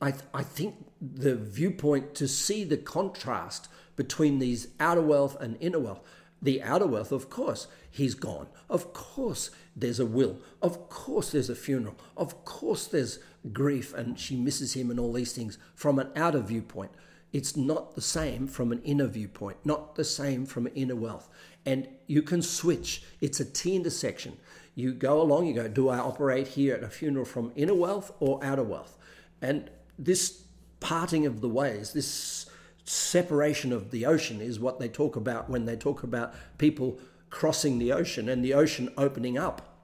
I, 0.00 0.10
th- 0.10 0.24
I 0.32 0.42
think 0.42 0.86
the 1.00 1.36
viewpoint 1.36 2.14
to 2.16 2.28
see 2.28 2.64
the 2.64 2.76
contrast 2.76 3.68
between 3.96 4.38
these 4.38 4.68
outer 4.78 5.00
wealth 5.02 5.40
and 5.40 5.56
inner 5.60 5.78
wealth 5.78 6.00
the 6.42 6.62
outer 6.62 6.86
wealth, 6.86 7.12
of 7.12 7.30
course, 7.30 7.66
he's 7.90 8.14
gone. 8.14 8.48
Of 8.68 8.92
course, 8.92 9.50
there's 9.74 10.00
a 10.00 10.06
will. 10.06 10.38
Of 10.60 10.88
course, 10.88 11.30
there's 11.32 11.50
a 11.50 11.54
funeral. 11.54 11.96
Of 12.16 12.44
course, 12.44 12.86
there's 12.86 13.18
grief 13.52 13.94
and 13.94 14.18
she 14.18 14.36
misses 14.36 14.74
him 14.74 14.90
and 14.90 15.00
all 15.00 15.12
these 15.12 15.32
things 15.32 15.58
from 15.74 15.98
an 15.98 16.10
outer 16.14 16.40
viewpoint. 16.40 16.92
It's 17.32 17.56
not 17.56 17.94
the 17.94 18.02
same 18.02 18.46
from 18.46 18.72
an 18.72 18.80
inner 18.82 19.06
viewpoint, 19.06 19.58
not 19.64 19.94
the 19.94 20.04
same 20.04 20.46
from 20.46 20.68
inner 20.74 20.96
wealth. 20.96 21.28
And 21.64 21.88
you 22.06 22.22
can 22.22 22.42
switch. 22.42 23.02
It's 23.20 23.40
a 23.40 23.44
T 23.44 23.74
intersection. 23.74 24.36
You 24.74 24.92
go 24.92 25.20
along, 25.20 25.46
you 25.46 25.54
go, 25.54 25.68
do 25.68 25.88
I 25.88 25.98
operate 25.98 26.48
here 26.48 26.74
at 26.76 26.84
a 26.84 26.88
funeral 26.88 27.24
from 27.24 27.52
inner 27.56 27.74
wealth 27.74 28.12
or 28.20 28.42
outer 28.44 28.62
wealth? 28.62 28.96
And 29.40 29.70
this 29.98 30.44
parting 30.80 31.26
of 31.26 31.40
the 31.40 31.48
ways, 31.48 31.92
this 31.92 32.46
separation 32.86 33.72
of 33.72 33.90
the 33.90 34.06
ocean 34.06 34.40
is 34.40 34.60
what 34.60 34.78
they 34.80 34.88
talk 34.88 35.16
about 35.16 35.50
when 35.50 35.66
they 35.66 35.76
talk 35.76 36.02
about 36.02 36.34
people 36.56 36.98
crossing 37.30 37.78
the 37.78 37.92
ocean 37.92 38.28
and 38.28 38.44
the 38.44 38.54
ocean 38.54 38.88
opening 38.96 39.36
up. 39.36 39.76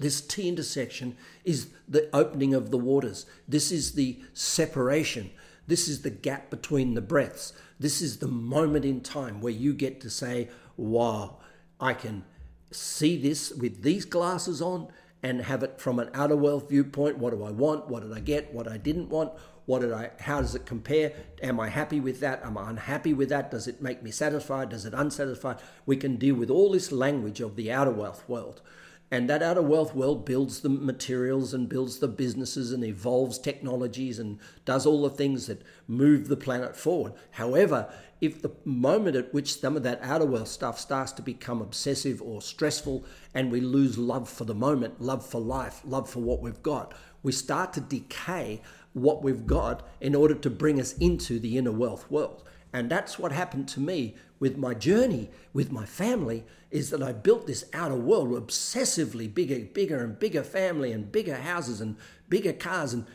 This 0.00 0.20
T 0.20 0.48
intersection 0.48 1.16
is 1.44 1.70
the 1.88 2.08
opening 2.12 2.54
of 2.54 2.70
the 2.70 2.78
waters. 2.78 3.26
This 3.48 3.72
is 3.72 3.92
the 3.92 4.20
separation. 4.32 5.30
This 5.66 5.88
is 5.88 6.02
the 6.02 6.10
gap 6.10 6.50
between 6.50 6.94
the 6.94 7.00
breaths. 7.00 7.52
This 7.80 8.00
is 8.00 8.18
the 8.18 8.28
moment 8.28 8.84
in 8.84 9.00
time 9.00 9.40
where 9.40 9.52
you 9.52 9.72
get 9.72 10.00
to 10.02 10.10
say, 10.10 10.48
wow, 10.76 11.38
I 11.80 11.94
can 11.94 12.24
see 12.70 13.16
this 13.20 13.50
with 13.50 13.82
these 13.82 14.04
glasses 14.04 14.60
on 14.62 14.88
and 15.22 15.42
have 15.42 15.62
it 15.62 15.80
from 15.80 15.98
an 15.98 16.10
outer 16.14 16.36
wealth 16.36 16.68
viewpoint. 16.68 17.18
What 17.18 17.30
do 17.30 17.42
I 17.42 17.50
want? 17.50 17.88
What 17.88 18.02
did 18.02 18.12
I 18.12 18.20
get? 18.20 18.52
What 18.52 18.68
I 18.68 18.76
didn't 18.76 19.08
want? 19.08 19.32
What 19.68 19.82
did 19.82 19.92
I? 19.92 20.12
How 20.18 20.40
does 20.40 20.54
it 20.54 20.64
compare? 20.64 21.12
Am 21.42 21.60
I 21.60 21.68
happy 21.68 22.00
with 22.00 22.20
that? 22.20 22.42
Am 22.42 22.56
I 22.56 22.70
unhappy 22.70 23.12
with 23.12 23.28
that? 23.28 23.50
Does 23.50 23.68
it 23.68 23.82
make 23.82 24.02
me 24.02 24.10
satisfied? 24.10 24.70
Does 24.70 24.86
it 24.86 24.94
unsatisfied? 24.94 25.58
We 25.84 25.98
can 25.98 26.16
deal 26.16 26.36
with 26.36 26.48
all 26.48 26.72
this 26.72 26.90
language 26.90 27.42
of 27.42 27.54
the 27.54 27.70
outer 27.70 27.90
wealth 27.90 28.26
world. 28.26 28.62
And 29.10 29.28
that 29.28 29.42
outer 29.42 29.60
wealth 29.60 29.94
world 29.94 30.24
builds 30.24 30.60
the 30.60 30.70
materials 30.70 31.52
and 31.52 31.68
builds 31.68 31.98
the 31.98 32.08
businesses 32.08 32.72
and 32.72 32.82
evolves 32.82 33.38
technologies 33.38 34.18
and 34.18 34.38
does 34.64 34.86
all 34.86 35.02
the 35.02 35.10
things 35.10 35.48
that 35.48 35.60
move 35.86 36.28
the 36.28 36.36
planet 36.36 36.74
forward. 36.74 37.12
However, 37.32 37.92
if 38.22 38.40
the 38.40 38.52
moment 38.64 39.16
at 39.16 39.34
which 39.34 39.60
some 39.60 39.76
of 39.76 39.82
that 39.82 40.00
outer 40.02 40.24
wealth 40.24 40.48
stuff 40.48 40.78
starts 40.78 41.12
to 41.12 41.22
become 41.22 41.60
obsessive 41.60 42.22
or 42.22 42.40
stressful 42.40 43.04
and 43.34 43.52
we 43.52 43.60
lose 43.60 43.98
love 43.98 44.30
for 44.30 44.44
the 44.44 44.54
moment, 44.54 45.02
love 45.02 45.26
for 45.26 45.42
life, 45.42 45.82
love 45.84 46.08
for 46.08 46.20
what 46.20 46.40
we've 46.40 46.62
got, 46.62 46.94
we 47.22 47.32
start 47.32 47.72
to 47.74 47.80
decay 47.80 48.62
what 49.02 49.22
we've 49.22 49.46
got 49.46 49.86
in 50.00 50.14
order 50.14 50.34
to 50.34 50.50
bring 50.50 50.80
us 50.80 50.92
into 50.98 51.38
the 51.38 51.58
inner 51.58 51.72
wealth 51.72 52.10
world. 52.10 52.42
And 52.72 52.90
that's 52.90 53.18
what 53.18 53.32
happened 53.32 53.68
to 53.68 53.80
me 53.80 54.14
with 54.40 54.56
my 54.56 54.74
journey 54.74 55.30
with 55.52 55.72
my 55.72 55.84
family 55.84 56.44
is 56.70 56.90
that 56.90 57.02
I 57.02 57.12
built 57.12 57.46
this 57.46 57.64
outer 57.72 57.96
world 57.96 58.28
obsessively 58.30 59.32
bigger, 59.32 59.60
bigger 59.60 60.04
and 60.04 60.18
bigger 60.18 60.42
family 60.42 60.92
and 60.92 61.10
bigger 61.10 61.36
houses 61.36 61.80
and 61.80 61.96
bigger 62.28 62.52
cars 62.52 62.92
and 62.92 63.06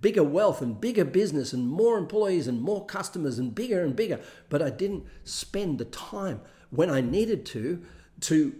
bigger 0.00 0.22
wealth 0.22 0.60
and 0.60 0.80
bigger 0.80 1.04
business 1.04 1.52
and 1.52 1.68
more 1.68 1.96
employees 1.96 2.46
and 2.46 2.60
more 2.60 2.84
customers 2.84 3.38
and 3.38 3.54
bigger 3.54 3.82
and 3.82 3.96
bigger. 3.96 4.20
But 4.50 4.62
I 4.62 4.70
didn't 4.70 5.06
spend 5.24 5.78
the 5.78 5.86
time 5.86 6.42
when 6.70 6.90
I 6.90 7.00
needed 7.00 7.46
to 7.46 7.82
to 8.20 8.54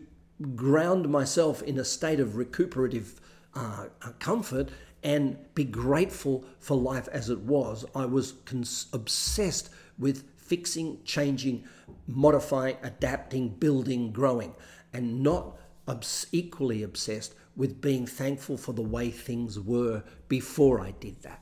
ground 0.54 1.08
myself 1.08 1.62
in 1.62 1.78
a 1.78 1.84
state 1.84 2.20
of 2.20 2.36
recuperative 2.36 3.20
uh, 3.54 3.86
comfort 4.18 4.70
and 5.06 5.38
be 5.54 5.62
grateful 5.62 6.44
for 6.58 6.76
life 6.76 7.08
as 7.12 7.30
it 7.30 7.38
was. 7.38 7.84
I 7.94 8.06
was 8.06 8.32
cons- 8.44 8.88
obsessed 8.92 9.70
with 9.96 10.28
fixing, 10.36 10.98
changing, 11.04 11.64
modifying, 12.08 12.76
adapting, 12.82 13.50
building, 13.50 14.10
growing, 14.10 14.52
and 14.92 15.22
not 15.22 15.56
obs- 15.86 16.26
equally 16.32 16.82
obsessed 16.82 17.36
with 17.54 17.80
being 17.80 18.04
thankful 18.04 18.56
for 18.58 18.72
the 18.72 18.82
way 18.82 19.10
things 19.10 19.60
were 19.60 20.02
before 20.26 20.80
I 20.80 20.90
did 20.90 21.22
that. 21.22 21.40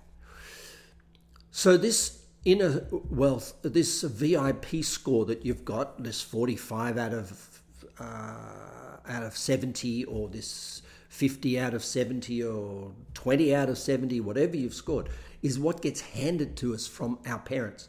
So 1.50 1.78
this 1.78 2.20
inner 2.44 2.86
wealth, 2.90 3.54
this 3.62 4.02
VIP 4.02 4.84
score 4.84 5.24
that 5.24 5.46
you've 5.46 5.64
got, 5.64 6.04
this 6.04 6.20
45 6.20 6.98
out 6.98 7.14
of 7.14 7.62
uh, 7.98 8.04
out 9.08 9.22
of 9.22 9.36
70, 9.36 10.04
or 10.04 10.28
this 10.28 10.82
50 11.14 11.60
out 11.60 11.74
of 11.74 11.84
70, 11.84 12.42
or 12.42 12.90
20 13.14 13.54
out 13.54 13.68
of 13.68 13.78
70, 13.78 14.20
whatever 14.20 14.56
you've 14.56 14.74
scored, 14.74 15.08
is 15.42 15.60
what 15.60 15.80
gets 15.80 16.00
handed 16.00 16.56
to 16.56 16.74
us 16.74 16.88
from 16.88 17.20
our 17.24 17.38
parents. 17.38 17.88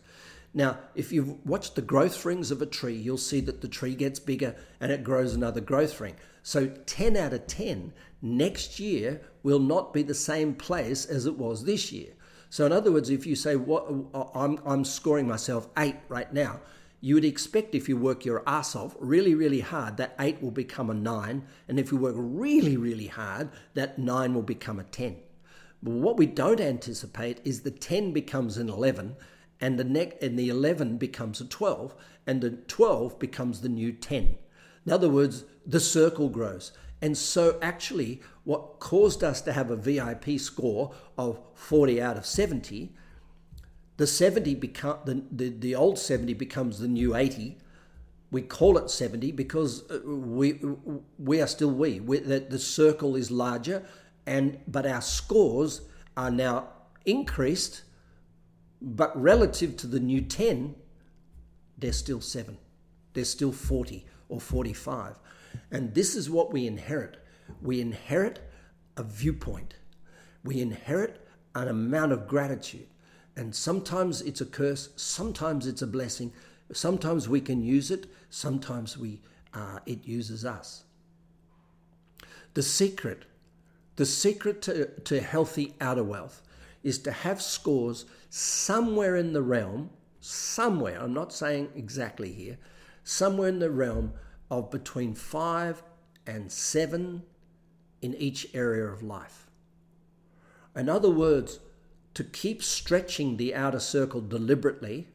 Now, 0.54 0.78
if 0.94 1.12
you've 1.12 1.44
watched 1.44 1.74
the 1.74 1.82
growth 1.82 2.24
rings 2.24 2.52
of 2.52 2.62
a 2.62 2.68
tree, 2.68 2.96
you'll 2.96 3.18
see 3.18 3.42
that 3.42 3.62
the 3.62 3.68
tree 3.68 3.96
gets 3.96 4.20
bigger 4.20 4.56
and 4.80 4.92
it 4.92 5.04
grows 5.04 5.34
another 5.34 5.60
growth 5.60 6.00
ring. 6.00 6.16
So 6.44 6.68
10 6.68 7.18
out 7.18 7.34
of 7.34 7.48
10 7.48 7.94
next 8.22 8.80
year 8.80 9.22
will 9.42 9.60
not 9.60 9.92
be 9.92 10.04
the 10.04 10.14
same 10.14 10.54
place 10.54 11.04
as 11.06 11.26
it 11.26 11.36
was 11.36 11.66
this 11.66 11.92
year. 11.92 12.14
So 12.52 12.68
in 12.68 12.72
other 12.72 12.92
words, 12.92 13.10
if 13.10 13.26
you 13.26 13.36
say 13.36 13.56
what 13.56 13.92
uh, 14.14 14.26
I'm, 14.36 14.60
I'm 14.68 14.86
scoring 14.86 15.28
myself 15.28 15.68
eight 15.80 15.96
right 16.10 16.32
now, 16.32 16.60
you 17.06 17.14
would 17.14 17.24
expect 17.24 17.76
if 17.76 17.88
you 17.88 17.96
work 17.96 18.26
your 18.26 18.42
ass 18.48 18.76
off 18.76 18.96
really, 19.00 19.36
really 19.36 19.60
hard, 19.60 19.96
that 19.98 20.16
eight 20.20 20.42
will 20.42 20.50
become 20.50 20.90
a 20.90 20.94
nine. 20.96 21.44
And 21.68 21.80
if 21.80 21.92
you 21.92 22.00
work 22.00 22.16
really, 22.18 22.78
really 22.78 23.06
hard, 23.06 23.52
that 23.76 24.00
nine 24.00 24.34
will 24.34 24.42
become 24.42 24.80
a 24.80 24.84
10. 24.86 25.18
But 25.84 25.92
what 25.92 26.18
we 26.18 26.26
don't 26.26 26.60
anticipate 26.60 27.42
is 27.44 27.62
the 27.62 27.70
10 27.70 28.12
becomes 28.12 28.58
an 28.58 28.70
11 28.70 29.18
and 29.62 29.78
the 29.78 29.84
neck 29.84 30.18
and 30.20 30.38
the 30.40 30.50
11 30.50 30.98
becomes 30.98 31.40
a 31.40 31.46
12 31.46 31.94
and 32.26 32.42
the 32.42 32.50
12 32.50 33.20
becomes 33.20 33.62
the 33.62 33.70
new 33.70 33.92
10 33.92 34.38
in 34.86 34.92
other 34.92 35.08
words 35.08 35.46
the 35.66 35.80
circle 35.80 36.28
grows 36.28 36.74
and 37.02 37.18
so 37.18 37.58
actually 37.62 38.22
what 38.44 38.80
caused 38.80 39.24
us 39.24 39.42
to 39.42 39.54
have 39.54 39.72
a 39.72 39.78
vip 39.78 40.40
score 40.40 40.94
of 41.18 41.40
40 41.54 42.02
out 42.02 42.18
of 42.18 42.26
70 42.26 42.94
the 43.98 44.08
70 44.08 44.56
become 44.56 45.00
the, 45.06 45.24
the, 45.32 45.50
the 45.50 45.76
old 45.76 45.98
70 45.98 46.34
becomes 46.34 46.80
the 46.80 46.88
new 46.88 47.16
80 47.16 47.58
we 48.32 48.42
call 48.42 48.78
it 48.78 48.90
70 48.90 49.32
because 49.32 49.90
uh, 49.90 50.00
we 50.06 50.60
we 51.18 51.42
are 51.42 51.48
still 51.48 51.72
we, 51.72 52.00
the, 52.00 52.40
the 52.40 52.60
circle 52.60 53.16
is 53.16 53.32
larger 53.32 53.84
and 54.26 54.60
but 54.68 54.86
our 54.86 55.02
scores 55.02 55.82
are 56.18 56.32
now 56.32 56.68
increased 57.06 57.84
but 58.86 59.20
relative 59.20 59.78
to 59.78 59.88
the 59.88 60.00
new 60.00 60.22
10, 60.22 60.76
they're 61.78 61.92
still 61.92 62.22
7. 62.22 62.58
They're 63.14 63.26
still 63.26 63.52
40 63.52 64.06
or 64.30 64.40
45. 64.40 65.20
And 65.72 65.94
this 65.96 66.16
is 66.16 66.30
what 66.30 66.54
we 66.54 66.68
inherit. 66.68 67.18
We 67.62 67.82
inherit 67.82 68.48
a 68.96 69.04
viewpoint. 69.04 69.76
We 70.44 70.62
inherit 70.62 71.28
an 71.56 71.68
amount 71.68 72.12
of 72.12 72.28
gratitude. 72.28 72.88
And 73.36 73.54
sometimes 73.54 74.22
it's 74.22 74.42
a 74.42 74.46
curse, 74.46 74.90
sometimes 74.96 75.68
it's 75.68 75.82
a 75.82 75.88
blessing, 75.88 76.32
sometimes 76.72 77.28
we 77.28 77.42
can 77.42 77.62
use 77.62 77.92
it, 77.92 78.08
sometimes 78.30 78.98
we, 78.98 79.22
uh, 79.54 79.80
it 79.86 80.06
uses 80.06 80.46
us. 80.46 80.84
The 82.54 82.64
secret, 82.64 83.26
the 83.98 84.06
secret 84.06 84.62
to, 84.64 84.88
to 85.02 85.20
healthy 85.20 85.74
outer 85.82 86.04
wealth 86.04 86.42
is 86.84 87.00
to 87.00 87.12
have 87.12 87.42
scores 87.42 88.06
somewhere 88.30 89.18
in 89.18 89.34
the 89.34 89.42
realm, 89.42 89.90
somewhere, 90.22 91.02
I'm 91.02 91.14
not 91.14 91.34
saying 91.34 91.70
exactly 91.76 92.32
here, 92.32 92.58
somewhere 93.04 93.50
in 93.50 93.60
the 93.60 93.72
realm 93.72 94.14
of 94.50 94.72
between 94.72 95.14
five 95.14 95.84
and 96.26 96.52
seven 96.52 97.24
in 98.02 98.14
each 98.16 98.48
area 98.54 98.86
of 98.86 99.04
life. 99.04 99.48
In 100.76 100.90
other 100.90 101.10
words, 101.10 101.60
to 102.16 102.24
keep 102.24 102.64
stretching 102.64 103.38
the 103.38 103.54
outer 103.54 103.80
circle 103.80 104.22
deliberately, 104.22 105.08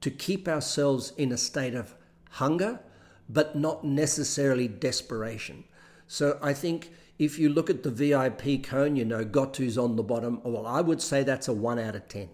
to 0.00 0.10
keep 0.10 0.46
ourselves 0.46 1.12
in 1.16 1.32
a 1.32 1.38
state 1.38 1.74
of 1.74 1.94
hunger, 2.30 2.80
but 3.28 3.56
not 3.56 3.84
necessarily 3.84 4.68
desperation. 4.68 5.64
So 6.06 6.38
I 6.42 6.52
think 6.52 6.90
if 7.18 7.38
you 7.38 7.48
look 7.48 7.70
at 7.70 7.82
the 7.82 7.90
VIP 7.90 8.62
cone, 8.62 8.96
you 8.96 9.04
know, 9.04 9.24
Gotu's 9.24 9.78
on 9.78 9.96
the 9.96 10.02
bottom. 10.02 10.40
Well, 10.44 10.66
I 10.66 10.80
would 10.80 11.02
say 11.02 11.22
that's 11.22 11.48
a 11.48 11.52
1 11.52 11.78
out 11.78 11.96
of 11.96 12.08
10. 12.08 12.28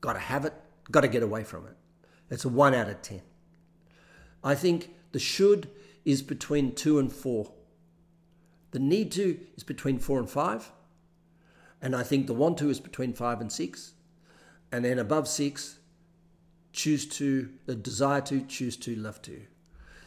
Got 0.00 0.14
to 0.14 0.18
have 0.18 0.44
it, 0.44 0.54
got 0.90 1.02
to 1.02 1.08
get 1.08 1.22
away 1.22 1.44
from 1.44 1.66
it. 1.66 1.76
It's 2.30 2.44
a 2.44 2.48
1 2.48 2.74
out 2.74 2.88
of 2.88 3.02
10. 3.02 3.22
I 4.44 4.54
think 4.54 4.94
the 5.12 5.18
should 5.18 5.68
is 6.04 6.22
between 6.22 6.74
2 6.74 6.98
and 6.98 7.12
4. 7.12 7.52
The 8.72 8.78
need 8.78 9.12
to 9.12 9.38
is 9.56 9.62
between 9.62 9.98
4 9.98 10.20
and 10.20 10.30
5. 10.30 10.72
And 11.82 11.96
I 11.96 12.04
think 12.04 12.28
the 12.28 12.32
want 12.32 12.56
to 12.58 12.70
is 12.70 12.78
between 12.78 13.12
5 13.12 13.40
and 13.40 13.52
6. 13.52 13.92
And 14.70 14.84
then 14.84 15.00
above 15.00 15.26
6, 15.26 15.80
choose 16.72 17.06
to, 17.06 17.50
the 17.66 17.74
desire 17.74 18.20
to, 18.22 18.42
choose 18.42 18.76
to, 18.78 18.94
love 18.94 19.20
to. 19.22 19.42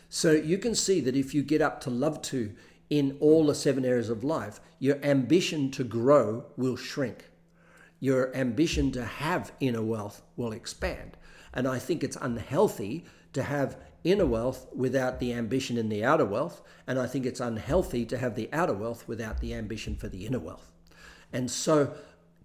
So 0.10 0.32
you 0.32 0.58
can 0.58 0.74
see 0.74 1.02
that 1.02 1.18
if 1.18 1.36
you 1.36 1.44
get 1.44 1.62
up 1.62 1.82
to 1.82 1.90
love 1.90 2.22
to 2.24 2.54
in 2.90 3.18
all 3.20 3.48
the 3.48 3.56
seven 3.56 3.84
areas 3.84 4.10
of 4.10 4.24
life, 4.24 4.62
your 4.80 4.98
ambition 5.04 5.70
to 5.72 5.84
grow 5.84 6.46
will 6.56 6.78
shrink. 6.78 7.30
Your 8.00 8.36
ambition 8.36 8.92
to 8.94 9.04
have 9.04 9.52
inner 9.60 9.82
wealth 9.82 10.22
will 10.38 10.54
expand. 10.54 11.18
And 11.54 11.68
I 11.68 11.80
think 11.80 12.04
it's 12.04 12.18
unhealthy 12.22 13.06
to 13.34 13.44
have 13.44 13.78
inner 14.04 14.26
wealth 14.26 14.68
without 14.74 15.20
the 15.20 15.34
ambition 15.34 15.78
in 15.78 15.90
the 15.90 16.06
outer 16.06 16.26
wealth. 16.26 16.62
And 16.88 17.00
I 17.00 17.08
think 17.08 17.26
it's 17.26 17.40
unhealthy 17.40 18.06
to 18.06 18.18
have 18.18 18.36
the 18.36 18.50
outer 18.54 18.74
wealth 18.74 19.08
without 19.08 19.42
the 19.42 19.54
ambition 19.54 19.96
for 19.96 20.08
the 20.08 20.26
inner 20.26 20.40
wealth. 20.40 20.75
And 21.36 21.52
so, 21.52 21.94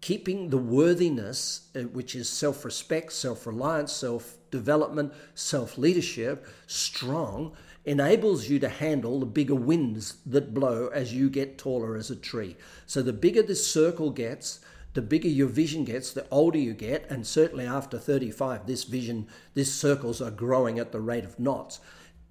keeping 0.00 0.50
the 0.50 0.58
worthiness, 0.58 1.68
uh, 1.76 1.82
which 1.82 2.16
is 2.16 2.28
self 2.28 2.64
respect, 2.64 3.12
self 3.12 3.46
reliance, 3.46 3.92
self 3.92 4.36
development, 4.50 5.12
self 5.36 5.78
leadership, 5.78 6.44
strong 6.66 7.52
enables 7.84 8.48
you 8.48 8.58
to 8.58 8.68
handle 8.68 9.20
the 9.20 9.26
bigger 9.26 9.54
winds 9.54 10.16
that 10.26 10.52
blow 10.52 10.88
as 10.88 11.14
you 11.14 11.30
get 11.30 11.56
taller 11.56 11.96
as 11.96 12.10
a 12.10 12.16
tree. 12.16 12.56
So 12.84 13.00
the 13.00 13.12
bigger 13.12 13.44
this 13.44 13.64
circle 13.64 14.10
gets, 14.10 14.58
the 14.94 15.02
bigger 15.02 15.28
your 15.28 15.46
vision 15.46 15.84
gets, 15.84 16.12
the 16.12 16.26
older 16.28 16.58
you 16.58 16.74
get, 16.74 17.08
and 17.08 17.24
certainly 17.24 17.66
after 17.66 17.96
35, 17.96 18.66
this 18.66 18.82
vision, 18.82 19.28
these 19.54 19.72
circles 19.72 20.20
are 20.20 20.32
growing 20.32 20.80
at 20.80 20.90
the 20.90 21.00
rate 21.00 21.24
of 21.24 21.38
knots. 21.38 21.78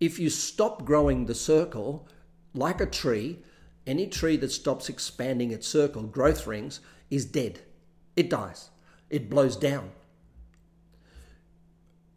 If 0.01 0.19
you 0.19 0.29
stop 0.29 0.83
growing 0.83 1.25
the 1.25 1.35
circle, 1.35 2.05
like 2.53 2.81
a 2.81 2.85
tree, 2.85 3.39
any 3.89 4.05
tree 4.05 4.37
that 4.37 4.51
stops 4.51 4.87
expanding 4.87 5.49
its 5.51 5.67
circle, 5.67 6.03
growth 6.03 6.45
rings, 6.45 6.79
is 7.09 7.25
dead. 7.25 7.61
It 8.15 8.29
dies. 8.29 8.69
It 9.09 9.31
blows 9.31 9.55
down. 9.55 9.89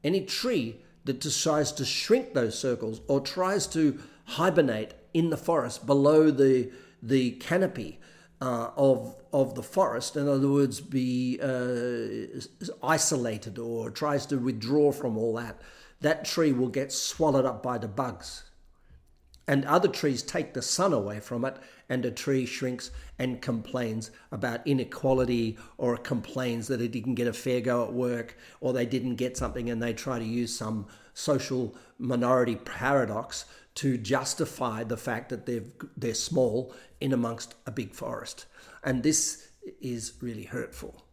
Any 0.04 0.26
tree 0.26 0.82
that 1.04 1.18
decides 1.18 1.72
to 1.72 1.86
shrink 1.86 2.34
those 2.34 2.58
circles 2.58 3.00
or 3.08 3.22
tries 3.22 3.66
to 3.68 3.98
hibernate 4.26 4.92
in 5.14 5.30
the 5.30 5.36
forest 5.38 5.86
below 5.86 6.30
the, 6.30 6.70
the 7.02 7.32
canopy 7.32 7.98
uh, 8.42 8.70
of, 8.76 9.16
of 9.32 9.54
the 9.54 9.62
forest, 9.62 10.14
in 10.16 10.28
other 10.28 10.48
words, 10.48 10.78
be 10.78 11.38
uh, 11.42 12.40
isolated 12.82 13.58
or 13.58 13.90
tries 13.90 14.26
to 14.26 14.36
withdraw 14.36 14.92
from 14.92 15.16
all 15.16 15.36
that, 15.36 15.62
that 16.02 16.26
tree 16.26 16.52
will 16.52 16.68
get 16.68 16.92
swallowed 16.92 17.46
up 17.46 17.62
by 17.62 17.78
the 17.78 17.88
bugs. 17.88 18.42
And 19.48 19.64
other 19.64 19.88
trees 19.88 20.22
take 20.22 20.54
the 20.54 20.62
sun 20.62 20.92
away 20.92 21.18
from 21.20 21.44
it, 21.44 21.56
and 21.88 22.04
a 22.04 22.10
tree 22.10 22.46
shrinks 22.46 22.90
and 23.18 23.42
complains 23.42 24.10
about 24.30 24.66
inequality 24.66 25.58
or 25.78 25.96
complains 25.96 26.68
that 26.68 26.80
it 26.80 26.92
didn't 26.92 27.16
get 27.16 27.26
a 27.26 27.32
fair 27.32 27.60
go 27.60 27.84
at 27.84 27.92
work 27.92 28.36
or 28.60 28.72
they 28.72 28.86
didn't 28.86 29.16
get 29.16 29.36
something 29.36 29.68
and 29.68 29.82
they 29.82 29.92
try 29.92 30.18
to 30.18 30.24
use 30.24 30.56
some 30.56 30.86
social 31.12 31.74
minority 31.98 32.56
paradox 32.56 33.44
to 33.74 33.98
justify 33.98 34.84
the 34.84 34.96
fact 34.96 35.28
that 35.28 35.46
they're, 35.46 35.64
they're 35.96 36.14
small 36.14 36.74
in 37.00 37.12
amongst 37.12 37.54
a 37.66 37.70
big 37.70 37.94
forest. 37.94 38.46
And 38.82 39.02
this 39.02 39.50
is 39.80 40.14
really 40.20 40.44
hurtful. 40.44 41.04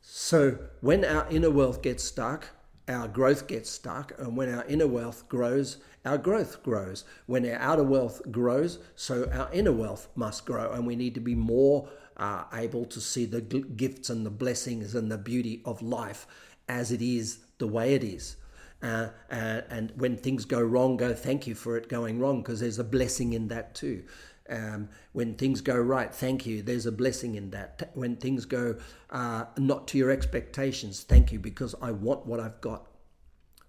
So 0.00 0.58
when 0.80 1.04
our 1.04 1.26
inner 1.30 1.50
wealth 1.50 1.82
gets 1.82 2.04
stuck, 2.04 2.48
our 2.88 3.08
growth 3.08 3.46
gets 3.46 3.70
stuck, 3.70 4.12
and 4.18 4.36
when 4.36 4.52
our 4.52 4.64
inner 4.64 4.86
wealth 4.86 5.28
grows, 5.28 5.76
our 6.04 6.18
growth 6.18 6.62
grows. 6.62 7.04
When 7.26 7.48
our 7.48 7.58
outer 7.58 7.84
wealth 7.84 8.22
grows, 8.30 8.78
so 8.96 9.28
our 9.32 9.52
inner 9.52 9.72
wealth 9.72 10.08
must 10.14 10.46
grow, 10.46 10.72
and 10.72 10.86
we 10.86 10.96
need 10.96 11.14
to 11.14 11.20
be 11.20 11.34
more 11.34 11.88
uh, 12.16 12.44
able 12.52 12.84
to 12.86 13.00
see 13.00 13.26
the 13.26 13.40
gifts 13.40 14.10
and 14.10 14.24
the 14.24 14.30
blessings 14.30 14.94
and 14.94 15.10
the 15.10 15.18
beauty 15.18 15.62
of 15.64 15.82
life 15.82 16.26
as 16.68 16.92
it 16.92 17.02
is, 17.02 17.38
the 17.58 17.66
way 17.66 17.94
it 17.94 18.04
is. 18.04 18.36
Uh, 18.80 19.08
uh, 19.30 19.62
and 19.70 19.92
when 19.96 20.16
things 20.16 20.44
go 20.44 20.60
wrong, 20.60 20.96
go 20.96 21.12
thank 21.12 21.46
you 21.46 21.54
for 21.54 21.76
it 21.76 21.88
going 21.88 22.20
wrong 22.20 22.42
because 22.42 22.60
there's 22.60 22.78
a 22.78 22.84
blessing 22.84 23.32
in 23.32 23.48
that 23.48 23.74
too. 23.74 24.04
Um, 24.50 24.88
when 25.12 25.34
things 25.34 25.60
go 25.60 25.76
right, 25.76 26.14
thank 26.14 26.46
you. 26.46 26.62
There's 26.62 26.86
a 26.86 26.92
blessing 26.92 27.34
in 27.34 27.50
that. 27.50 27.90
When 27.94 28.16
things 28.16 28.44
go 28.46 28.76
uh, 29.10 29.44
not 29.56 29.88
to 29.88 29.98
your 29.98 30.10
expectations, 30.10 31.02
thank 31.02 31.32
you 31.32 31.38
because 31.38 31.74
I 31.82 31.92
want 31.92 32.26
what 32.26 32.40
I've 32.40 32.60
got. 32.60 32.86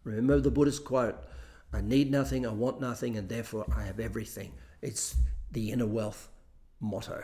Remember 0.04 0.40
the 0.40 0.52
Buddhist 0.52 0.86
quote 0.86 1.18
I 1.74 1.82
need 1.82 2.10
nothing, 2.12 2.48
I 2.48 2.52
want 2.52 2.82
nothing, 2.82 3.18
and 3.18 3.30
therefore 3.30 3.66
I 3.76 3.84
have 3.84 4.00
everything. 4.00 4.54
It's 4.82 5.16
the 5.52 5.72
inner 5.72 5.86
wealth 5.86 6.30
motto. 6.80 7.24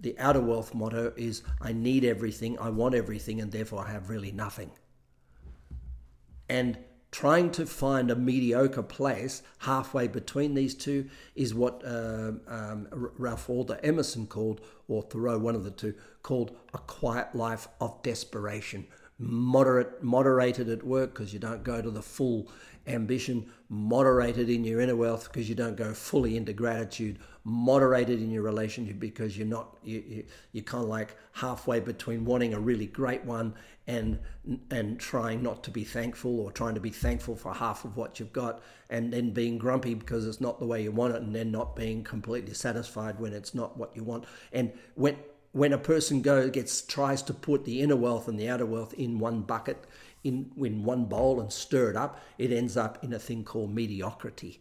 the 0.00 0.18
outer 0.18 0.40
wealth 0.40 0.74
motto 0.74 1.12
is 1.16 1.42
I 1.60 1.72
need 1.72 2.04
everything, 2.04 2.58
I 2.58 2.70
want 2.70 2.94
everything, 2.94 3.40
and 3.40 3.50
therefore 3.50 3.86
I 3.86 3.92
have 3.92 4.10
really 4.10 4.32
nothing. 4.32 4.70
And 6.48 6.78
trying 7.16 7.50
to 7.50 7.64
find 7.64 8.10
a 8.10 8.14
mediocre 8.14 8.82
place 8.82 9.42
halfway 9.60 10.06
between 10.06 10.52
these 10.52 10.74
two 10.74 11.08
is 11.34 11.54
what 11.54 11.82
uh, 11.82 12.32
um, 12.46 12.86
Ralph 12.92 13.48
Waldo 13.48 13.78
Emerson 13.82 14.26
called, 14.26 14.60
or 14.86 15.00
Thoreau, 15.00 15.38
one 15.38 15.54
of 15.54 15.64
the 15.64 15.70
two, 15.70 15.94
called 16.22 16.54
a 16.74 16.78
quiet 16.78 17.34
life 17.34 17.68
of 17.80 18.02
desperation. 18.02 18.86
Moderate, 19.18 20.02
moderated 20.02 20.68
at 20.68 20.84
work 20.84 21.14
because 21.14 21.32
you 21.32 21.38
don't 21.38 21.64
go 21.64 21.80
to 21.80 21.90
the 21.90 22.02
full 22.02 22.50
ambition, 22.86 23.50
moderated 23.70 24.50
in 24.50 24.62
your 24.62 24.82
inner 24.82 24.94
wealth 24.94 25.32
because 25.32 25.48
you 25.48 25.54
don't 25.54 25.74
go 25.74 25.94
fully 25.94 26.36
into 26.36 26.52
gratitude, 26.52 27.18
moderated 27.44 28.20
in 28.20 28.30
your 28.30 28.42
relationship 28.42 28.98
because 28.98 29.38
you're 29.38 29.46
not 29.46 29.76
you, 29.82 30.02
you 30.06 30.24
you're 30.52 30.64
kind 30.64 30.84
of 30.84 30.90
like 30.90 31.16
halfway 31.32 31.80
between 31.80 32.24
wanting 32.26 32.52
a 32.52 32.60
really 32.60 32.86
great 32.86 33.24
one 33.24 33.54
and 33.86 34.18
and 34.70 34.98
trying 34.98 35.42
not 35.42 35.62
to 35.64 35.70
be 35.70 35.84
thankful 35.84 36.40
or 36.40 36.50
trying 36.50 36.74
to 36.74 36.80
be 36.80 36.90
thankful 36.90 37.36
for 37.36 37.54
half 37.54 37.84
of 37.84 37.96
what 37.96 38.18
you've 38.18 38.32
got 38.32 38.62
and 38.90 39.12
then 39.12 39.30
being 39.30 39.58
grumpy 39.58 39.94
because 39.94 40.26
it's 40.26 40.40
not 40.40 40.58
the 40.58 40.66
way 40.66 40.82
you 40.82 40.90
want 40.90 41.14
it 41.14 41.22
and 41.22 41.34
then 41.34 41.50
not 41.50 41.76
being 41.76 42.02
completely 42.02 42.54
satisfied 42.54 43.18
when 43.18 43.32
it's 43.32 43.54
not 43.54 43.76
what 43.76 43.94
you 43.94 44.02
want. 44.02 44.24
And 44.52 44.72
when 44.94 45.16
when 45.52 45.72
a 45.72 45.78
person 45.78 46.20
goes 46.20 46.50
gets 46.50 46.82
tries 46.82 47.22
to 47.22 47.34
put 47.34 47.64
the 47.64 47.80
inner 47.80 47.96
wealth 47.96 48.28
and 48.28 48.38
the 48.38 48.48
outer 48.48 48.66
wealth 48.66 48.92
in 48.94 49.18
one 49.18 49.42
bucket 49.42 49.84
in 50.24 50.50
in 50.56 50.82
one 50.82 51.04
bowl 51.04 51.40
and 51.40 51.52
stir 51.52 51.90
it 51.90 51.96
up 51.96 52.20
it 52.38 52.50
ends 52.50 52.76
up 52.76 53.02
in 53.02 53.12
a 53.12 53.18
thing 53.18 53.44
called 53.44 53.72
mediocrity. 53.72 54.60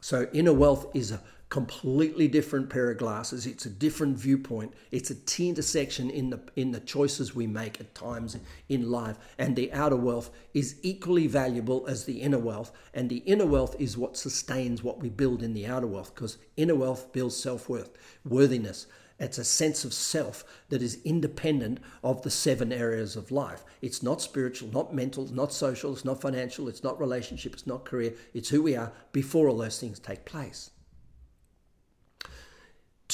So 0.00 0.28
inner 0.32 0.52
wealth 0.52 0.86
is 0.94 1.10
a 1.10 1.20
completely 1.54 2.26
different 2.26 2.68
pair 2.68 2.90
of 2.90 2.98
glasses. 2.98 3.46
It's 3.46 3.64
a 3.64 3.70
different 3.70 4.18
viewpoint. 4.18 4.74
It's 4.90 5.10
a 5.10 5.14
T 5.14 5.48
intersection 5.48 6.10
in 6.10 6.30
the 6.30 6.40
in 6.56 6.72
the 6.72 6.80
choices 6.80 7.32
we 7.32 7.46
make 7.46 7.80
at 7.80 7.94
times 7.94 8.36
in 8.68 8.90
life. 8.90 9.18
And 9.38 9.54
the 9.54 9.72
outer 9.72 9.94
wealth 9.94 10.30
is 10.52 10.74
equally 10.82 11.28
valuable 11.28 11.86
as 11.86 12.06
the 12.06 12.20
inner 12.22 12.40
wealth. 12.40 12.72
And 12.92 13.08
the 13.08 13.18
inner 13.18 13.46
wealth 13.46 13.76
is 13.78 13.96
what 13.96 14.16
sustains 14.16 14.82
what 14.82 14.98
we 14.98 15.08
build 15.08 15.44
in 15.44 15.54
the 15.54 15.64
outer 15.64 15.86
wealth, 15.86 16.12
because 16.12 16.38
inner 16.56 16.74
wealth 16.74 17.12
builds 17.12 17.36
self-worth, 17.36 17.96
worthiness. 18.24 18.88
It's 19.20 19.38
a 19.38 19.44
sense 19.44 19.84
of 19.84 19.94
self 19.94 20.44
that 20.70 20.82
is 20.82 20.98
independent 21.04 21.78
of 22.02 22.22
the 22.22 22.32
seven 22.32 22.72
areas 22.72 23.14
of 23.14 23.30
life. 23.30 23.64
It's 23.80 24.02
not 24.02 24.20
spiritual, 24.20 24.70
not 24.72 24.92
mental, 24.92 25.32
not 25.32 25.52
social, 25.52 25.92
it's 25.92 26.04
not 26.04 26.20
financial, 26.20 26.66
it's 26.68 26.82
not 26.82 26.98
relationship, 26.98 27.52
it's 27.52 27.68
not 27.68 27.84
career. 27.84 28.14
It's 28.32 28.48
who 28.48 28.60
we 28.60 28.74
are 28.74 28.90
before 29.12 29.48
all 29.48 29.58
those 29.58 29.78
things 29.78 30.00
take 30.00 30.24
place. 30.24 30.72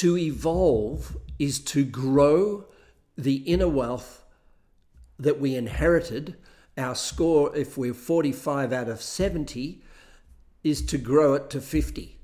To 0.00 0.16
evolve 0.16 1.18
is 1.38 1.60
to 1.60 1.84
grow 1.84 2.64
the 3.18 3.34
inner 3.34 3.68
wealth 3.68 4.24
that 5.18 5.38
we 5.38 5.54
inherited. 5.54 6.38
Our 6.78 6.94
score, 6.94 7.54
if 7.54 7.76
we're 7.76 7.92
45 7.92 8.72
out 8.72 8.88
of 8.88 9.02
70, 9.02 9.82
is 10.64 10.80
to 10.86 10.96
grow 10.96 11.34
it 11.34 11.50
to 11.50 11.60
50. 11.60 12.16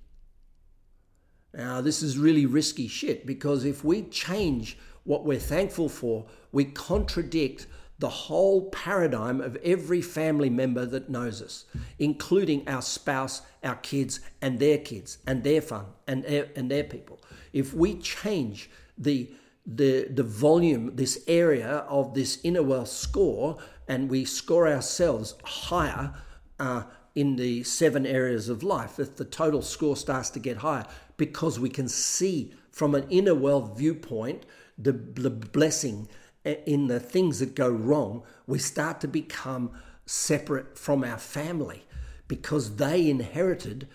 Now, 1.52 1.82
this 1.82 2.02
is 2.02 2.16
really 2.16 2.46
risky 2.46 2.88
shit 2.88 3.26
because 3.26 3.66
if 3.66 3.84
we 3.84 4.04
change 4.04 4.78
what 5.04 5.26
we're 5.26 5.38
thankful 5.38 5.90
for, 5.90 6.24
we 6.52 6.64
contradict 6.64 7.66
the 7.98 8.08
whole 8.08 8.68
paradigm 8.70 9.40
of 9.40 9.56
every 9.56 10.02
family 10.02 10.50
member 10.50 10.84
that 10.84 11.08
knows 11.08 11.40
us, 11.40 11.64
including 11.98 12.68
our 12.68 12.82
spouse, 12.82 13.42
our 13.64 13.76
kids, 13.76 14.20
and 14.42 14.58
their 14.58 14.78
kids, 14.78 15.18
and 15.26 15.42
their 15.42 15.62
fun, 15.62 15.86
and 16.06 16.24
their, 16.24 16.48
and 16.56 16.70
their 16.70 16.84
people. 16.84 17.20
If 17.52 17.72
we 17.72 17.98
change 17.98 18.70
the 18.98 19.30
the 19.68 20.06
the 20.08 20.22
volume, 20.22 20.94
this 20.94 21.24
area 21.26 21.84
of 21.88 22.14
this 22.14 22.38
inner 22.44 22.62
wealth 22.62 22.88
score, 22.88 23.58
and 23.88 24.08
we 24.08 24.24
score 24.24 24.68
ourselves 24.68 25.34
higher 25.42 26.14
uh, 26.60 26.84
in 27.14 27.36
the 27.36 27.64
seven 27.64 28.06
areas 28.06 28.48
of 28.48 28.62
life, 28.62 29.00
if 29.00 29.16
the 29.16 29.24
total 29.24 29.62
score 29.62 29.96
starts 29.96 30.30
to 30.30 30.38
get 30.38 30.58
higher, 30.58 30.86
because 31.16 31.58
we 31.58 31.70
can 31.70 31.88
see 31.88 32.52
from 32.70 32.94
an 32.94 33.06
inner 33.08 33.34
wealth 33.34 33.76
viewpoint 33.76 34.44
the, 34.78 34.92
the 34.92 35.30
blessing 35.30 36.06
in 36.46 36.86
the 36.86 37.00
things 37.00 37.40
that 37.40 37.54
go 37.54 37.68
wrong, 37.68 38.22
we 38.46 38.58
start 38.58 39.00
to 39.00 39.08
become 39.08 39.72
separate 40.06 40.78
from 40.78 41.02
our 41.02 41.18
family 41.18 41.84
because 42.28 42.76
they 42.76 43.10
inherited 43.10 43.88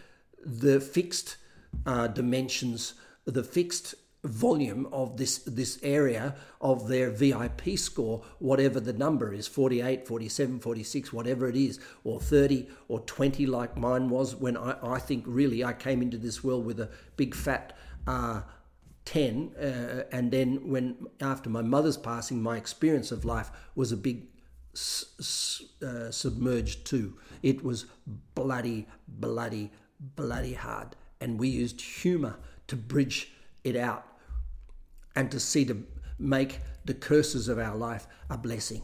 the 0.44 0.80
fixed 0.80 1.38
uh, 1.86 2.08
dimensions 2.08 2.94
the 3.26 3.44
fixed 3.44 3.96
volume 4.24 4.88
of 4.92 5.18
this 5.18 5.40
this 5.40 5.80
area 5.82 6.36
of 6.60 6.88
their 6.88 7.10
VIP 7.10 7.78
score 7.78 8.24
whatever 8.38 8.80
the 8.80 8.94
number 8.94 9.34
is 9.34 9.48
48 9.48 10.08
47 10.08 10.60
46 10.60 11.14
whatever 11.14 11.48
it 11.48 11.56
is 11.56 11.80
or 12.04 12.20
30 12.20 12.68
or 12.88 13.00
20 13.00 13.46
like 13.48 13.78
mine 13.78 14.10
was 14.10 14.36
when 14.36 14.58
I, 14.58 14.76
I 14.84 15.00
think 15.00 15.24
really 15.26 15.64
I 15.64 15.74
came 15.74 16.02
into 16.04 16.18
this 16.18 16.44
world 16.44 16.66
with 16.66 16.80
a 16.80 16.90
big 17.16 17.34
fat 17.34 17.76
uh, 18.06 18.42
10 19.06 19.56
uh, 19.56 20.04
and 20.12 20.32
then 20.32 20.70
when 20.70 20.96
after 21.20 21.50
my 21.50 21.62
mother's 21.62 21.98
passing 21.98 22.42
my 22.42 22.58
experience 22.58 23.12
of 23.12 23.26
life 23.26 23.52
was 23.76 23.92
a 23.92 23.98
big 23.98 24.28
uh, 24.74 26.12
submerged 26.12 26.86
too 26.86 27.18
it 27.42 27.64
was 27.64 27.86
bloody 28.36 28.88
bloody 29.08 29.72
bloody 30.00 30.54
hard 30.54 30.96
and 31.20 31.40
we 31.40 31.48
used 31.48 31.82
humor 31.82 32.38
to 32.68 32.76
bridge 32.76 33.34
it 33.64 33.76
out 33.76 34.06
and 35.16 35.32
to 35.32 35.40
see 35.40 35.66
to 35.66 35.84
make 36.18 36.60
the 36.86 36.94
curses 36.94 37.48
of 37.48 37.60
our 37.60 37.76
life 37.76 38.08
a 38.30 38.38
blessing. 38.38 38.82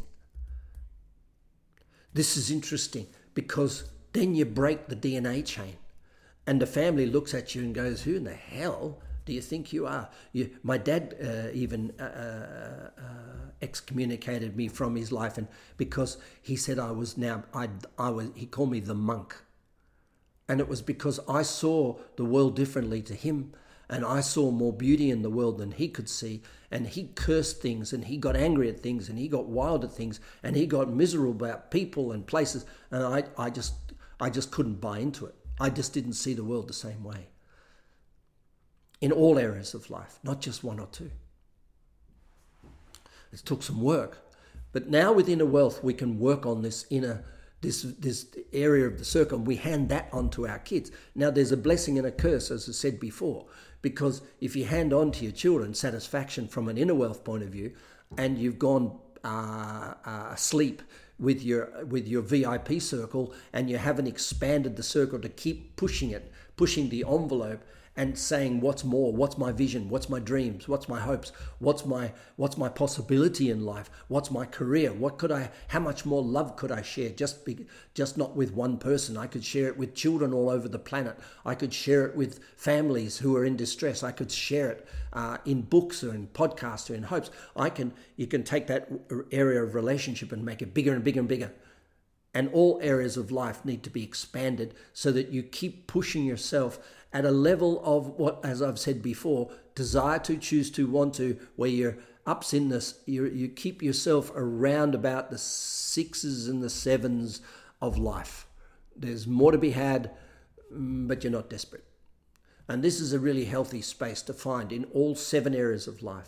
This 2.13 2.38
is 2.38 2.51
interesting 2.51 3.08
because 3.34 3.89
then 4.13 4.36
you 4.36 4.45
break 4.45 4.88
the 4.88 4.95
DNA 4.95 5.45
chain 5.45 5.77
and 6.45 6.62
the 6.62 6.65
family 6.65 7.06
looks 7.06 7.34
at 7.34 7.56
you 7.56 7.63
and 7.63 7.75
goes, 7.75 8.03
Who 8.03 8.15
in 8.15 8.23
the 8.23 8.34
hell 8.34 8.99
do 9.27 9.33
you 9.33 9.41
think 9.41 9.71
you 9.71 9.85
are? 9.85 10.09
You, 10.31 10.49
my 10.63 10.77
dad 10.77 11.15
uh, 11.23 11.51
even 11.53 11.93
uh, 11.99 12.03
uh, 12.03 12.89
uh 12.99 13.51
excommunicated 13.61 14.55
me 14.55 14.67
from 14.67 14.95
his 14.95 15.11
life, 15.11 15.37
and 15.37 15.47
because 15.77 16.17
he 16.41 16.55
said 16.55 16.79
I 16.79 16.91
was 16.91 17.17
now, 17.17 17.43
I, 17.53 17.69
I 17.97 18.09
was, 18.09 18.29
he 18.33 18.45
called 18.45 18.71
me 18.71 18.79
the 18.79 18.95
monk, 18.95 19.35
and 20.47 20.59
it 20.59 20.67
was 20.67 20.81
because 20.81 21.19
I 21.27 21.43
saw 21.43 21.99
the 22.15 22.25
world 22.25 22.55
differently 22.55 23.01
to 23.03 23.13
him 23.13 23.53
and 23.89 24.03
I 24.05 24.19
saw 24.19 24.51
more 24.51 24.73
beauty 24.73 25.09
in 25.09 25.21
the 25.21 25.29
world 25.29 25.57
than 25.57 25.71
he 25.71 25.87
could 25.87 26.09
see. 26.09 26.41
And 26.69 26.87
he 26.87 27.07
cursed 27.15 27.61
things 27.61 27.93
and 27.93 28.05
he 28.05 28.17
got 28.17 28.35
angry 28.35 28.69
at 28.69 28.81
things 28.81 29.07
and 29.07 29.17
he 29.17 29.29
got 29.29 29.47
wild 29.47 29.85
at 29.85 29.93
things 29.93 30.19
and 30.43 30.55
he 30.55 30.65
got 30.65 30.89
miserable 30.89 31.31
about 31.31 31.71
people 31.71 32.11
and 32.11 32.27
places. 32.27 32.65
And 32.91 33.03
I, 33.03 33.23
I 33.37 33.49
just 33.49 33.75
I 34.19 34.29
just 34.29 34.51
couldn't 34.51 34.81
buy 34.81 34.99
into 34.99 35.25
it. 35.25 35.35
I 35.59 35.69
just 35.69 35.93
didn't 35.93 36.13
see 36.13 36.33
the 36.33 36.43
world 36.43 36.67
the 36.67 36.73
same 36.73 37.03
way. 37.03 37.29
In 38.99 39.12
all 39.12 39.38
areas 39.38 39.73
of 39.73 39.89
life, 39.89 40.19
not 40.23 40.41
just 40.41 40.63
one 40.63 40.79
or 40.79 40.88
two. 40.88 41.12
It 43.31 43.39
took 43.39 43.62
some 43.62 43.81
work. 43.81 44.27
But 44.71 44.89
now 44.89 45.13
with 45.13 45.29
inner 45.29 45.45
wealth, 45.45 45.83
we 45.83 45.93
can 45.93 46.19
work 46.19 46.45
on 46.45 46.62
this 46.62 46.86
inner 46.89 47.23
this 47.62 47.81
this 47.81 48.27
area 48.53 48.86
of 48.86 48.99
the 48.99 49.05
circle 49.05 49.39
and 49.39 49.47
we 49.47 49.55
hand 49.55 49.89
that 49.89 50.10
on 50.12 50.29
to 50.31 50.47
our 50.47 50.60
kids. 50.60 50.91
Now 51.15 51.31
there's 51.31 51.51
a 51.51 51.57
blessing 51.57 51.97
and 51.97 52.05
a 52.05 52.12
curse, 52.12 52.51
as 52.51 52.69
I 52.69 52.71
said 52.71 52.99
before. 52.99 53.47
Because 53.81 54.21
if 54.41 54.55
you 54.55 54.65
hand 54.65 54.93
on 54.93 55.12
to 55.13 55.23
your 55.23 55.31
children 55.31 55.73
satisfaction 55.73 56.47
from 56.47 56.67
an 56.67 56.77
inner 56.77 56.95
wealth 56.95 57.23
point 57.23 57.43
of 57.43 57.49
view, 57.49 57.73
and 58.17 58.38
you've 58.38 58.60
gone 58.60 58.97
uh, 59.23 59.93
uh, 60.05 60.29
asleep 60.31 60.81
with 61.19 61.41
your 61.41 61.86
with 61.86 62.07
your 62.07 62.21
VIP 62.21 62.81
circle, 62.81 63.33
and 63.53 63.69
you 63.69 63.77
haven't 63.77 64.07
expanded 64.07 64.75
the 64.75 64.83
circle 64.83 65.19
to 65.19 65.29
keep 65.29 65.75
pushing 65.75 66.12
it, 66.12 66.31
pushing 66.55 66.89
the 66.89 67.03
envelope, 67.07 67.63
and 67.97 68.15
saying 68.15 68.62
what's 68.62 68.83
more? 68.83 69.12
What's 69.12 69.39
my 69.39 69.52
vision? 69.52 69.89
What's 69.89 70.08
my 70.08 70.19
dreams? 70.19 70.67
What's 70.67 70.87
my 70.87 71.00
hopes? 71.00 71.31
What's 71.58 71.83
my 71.83 72.13
what's 72.35 72.56
my 72.56 72.69
possibility 72.69 73.50
in 73.50 73.65
life? 73.65 73.89
What's 74.08 74.29
my 74.29 74.45
career? 74.45 74.93
What 74.93 75.17
could 75.17 75.31
i 75.31 75.50
how 75.69 75.79
much 75.79 76.06
more 76.06 76.21
love 76.21 76.56
could 76.56 76.71
i 76.71 76.83
share? 76.83 77.10
Just 77.10 77.43
be, 77.43 77.65
just 77.95 78.15
not 78.15 78.35
with 78.35 78.54
one 78.54 78.77
person. 78.77 79.17
I 79.17 79.25
could 79.25 79.43
share 79.43 79.67
it 79.67 79.77
with 79.77 79.95
children 79.95 80.31
all 80.31 80.50
over 80.50 80.69
the 80.69 80.77
planet. 80.77 81.19
I 81.43 81.56
could 81.56 81.73
share 81.73 82.06
it 82.06 82.15
with 82.15 82.39
families 82.56 83.17
who 83.17 83.35
are 83.35 83.43
in 83.43 83.58
distress. 83.58 84.04
I 84.04 84.12
could 84.12 84.31
share 84.31 84.69
it 84.69 84.87
uh, 85.13 85.37
in 85.45 85.63
books 85.63 86.04
or 86.04 86.13
in 86.13 86.27
podcasts 86.27 86.91
or 86.91 86.93
in 86.93 87.04
hopes. 87.04 87.31
I 87.56 87.71
can 87.71 87.93
you 88.15 88.27
can 88.27 88.43
take 88.43 88.67
that 88.67 88.89
area 89.31 89.63
of 89.63 89.73
relationship 89.73 90.31
and 90.31 90.45
make 90.45 90.62
it 90.62 90.75
bigger 90.75 90.93
and 90.93 91.04
bigger 91.04 91.21
and 91.21 91.27
bigger. 91.27 91.52
And 92.37 92.50
all 92.54 92.79
areas 92.83 93.17
of 93.17 93.31
life 93.31 93.65
need 93.65 93.81
to 93.81 93.89
be 93.89 94.04
expanded 94.04 94.75
so 94.93 95.12
that 95.12 95.29
you 95.29 95.41
keep 95.41 95.87
pushing 95.87 96.23
yourself 96.23 96.77
at 97.13 97.25
a 97.25 97.31
level 97.31 97.81
of 97.83 98.08
what, 98.19 98.39
as 98.43 98.62
I've 98.62 98.79
said 98.79 99.01
before, 99.01 99.49
desire 99.75 100.19
to, 100.19 100.37
choose 100.37 100.69
to, 100.71 100.87
want 100.87 101.13
to, 101.15 101.37
where 101.55 101.69
you're 101.69 101.97
ups 102.25 102.53
in 102.53 102.69
this, 102.69 102.99
you, 103.05 103.25
you 103.25 103.47
keep 103.47 103.81
yourself 103.81 104.31
around 104.35 104.93
about 104.93 105.31
the 105.31 105.37
sixes 105.37 106.47
and 106.47 106.62
the 106.62 106.69
sevens 106.69 107.41
of 107.81 107.97
life. 107.97 108.45
There's 108.95 109.25
more 109.25 109.51
to 109.51 109.58
be 109.58 109.71
had, 109.71 110.12
mm, 110.73 111.08
but 111.08 111.23
you're 111.23 111.31
not 111.31 111.49
desperate. 111.49 111.85
And 112.67 112.83
this 112.83 112.99
is 112.99 113.13
a 113.13 113.19
really 113.19 113.45
healthy 113.45 113.81
space 113.81 114.21
to 114.23 114.33
find 114.33 114.73
in 114.73 114.83
all 114.85 115.15
seven 115.15 115.55
areas 115.55 115.87
of 115.87 116.03
life. 116.03 116.27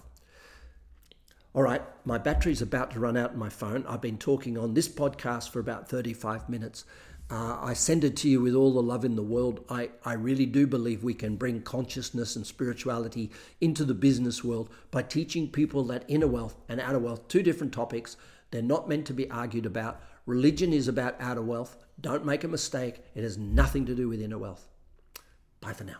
All 1.53 1.63
right, 1.63 1.81
my 2.05 2.17
battery's 2.17 2.61
about 2.61 2.91
to 2.91 2.99
run 2.99 3.17
out 3.17 3.31
on 3.31 3.39
my 3.39 3.49
phone. 3.49 3.85
I've 3.87 4.01
been 4.01 4.19
talking 4.19 4.57
on 4.57 4.75
this 4.75 4.87
podcast 4.87 5.49
for 5.49 5.59
about 5.59 5.89
35 5.89 6.47
minutes. 6.47 6.85
Uh, 7.31 7.59
I 7.61 7.73
send 7.73 8.03
it 8.03 8.17
to 8.17 8.29
you 8.29 8.41
with 8.41 8.55
all 8.55 8.73
the 8.73 8.81
love 8.81 9.05
in 9.05 9.15
the 9.15 9.21
world. 9.21 9.63
I, 9.69 9.91
I 10.03 10.13
really 10.13 10.47
do 10.47 10.65
believe 10.65 11.03
we 11.03 11.13
can 11.13 11.35
bring 11.35 11.61
consciousness 11.61 12.35
and 12.35 12.45
spirituality 12.45 13.29
into 13.61 13.85
the 13.85 13.93
business 13.93 14.43
world 14.43 14.71
by 14.89 15.03
teaching 15.03 15.47
people 15.47 15.83
that 15.85 16.05
inner 16.07 16.27
wealth 16.27 16.55
and 16.67 16.81
outer 16.81 16.97
wealth, 16.97 17.27
two 17.27 17.43
different 17.43 17.71
topics. 17.71 18.17
They're 18.49 18.63
not 18.63 18.89
meant 18.89 19.05
to 19.07 19.13
be 19.13 19.29
argued 19.29 19.67
about. 19.67 20.01
Religion 20.25 20.73
is 20.73 20.87
about 20.87 21.17
outer 21.19 21.43
wealth. 21.43 21.77
Don't 22.01 22.25
make 22.25 22.43
a 22.43 22.47
mistake. 22.47 23.01
It 23.13 23.21
has 23.21 23.37
nothing 23.37 23.85
to 23.85 23.93
do 23.93 24.09
with 24.09 24.21
inner 24.21 24.39
wealth. 24.39 24.67
Bye 25.61 25.73
for 25.73 25.83
now. 25.83 25.97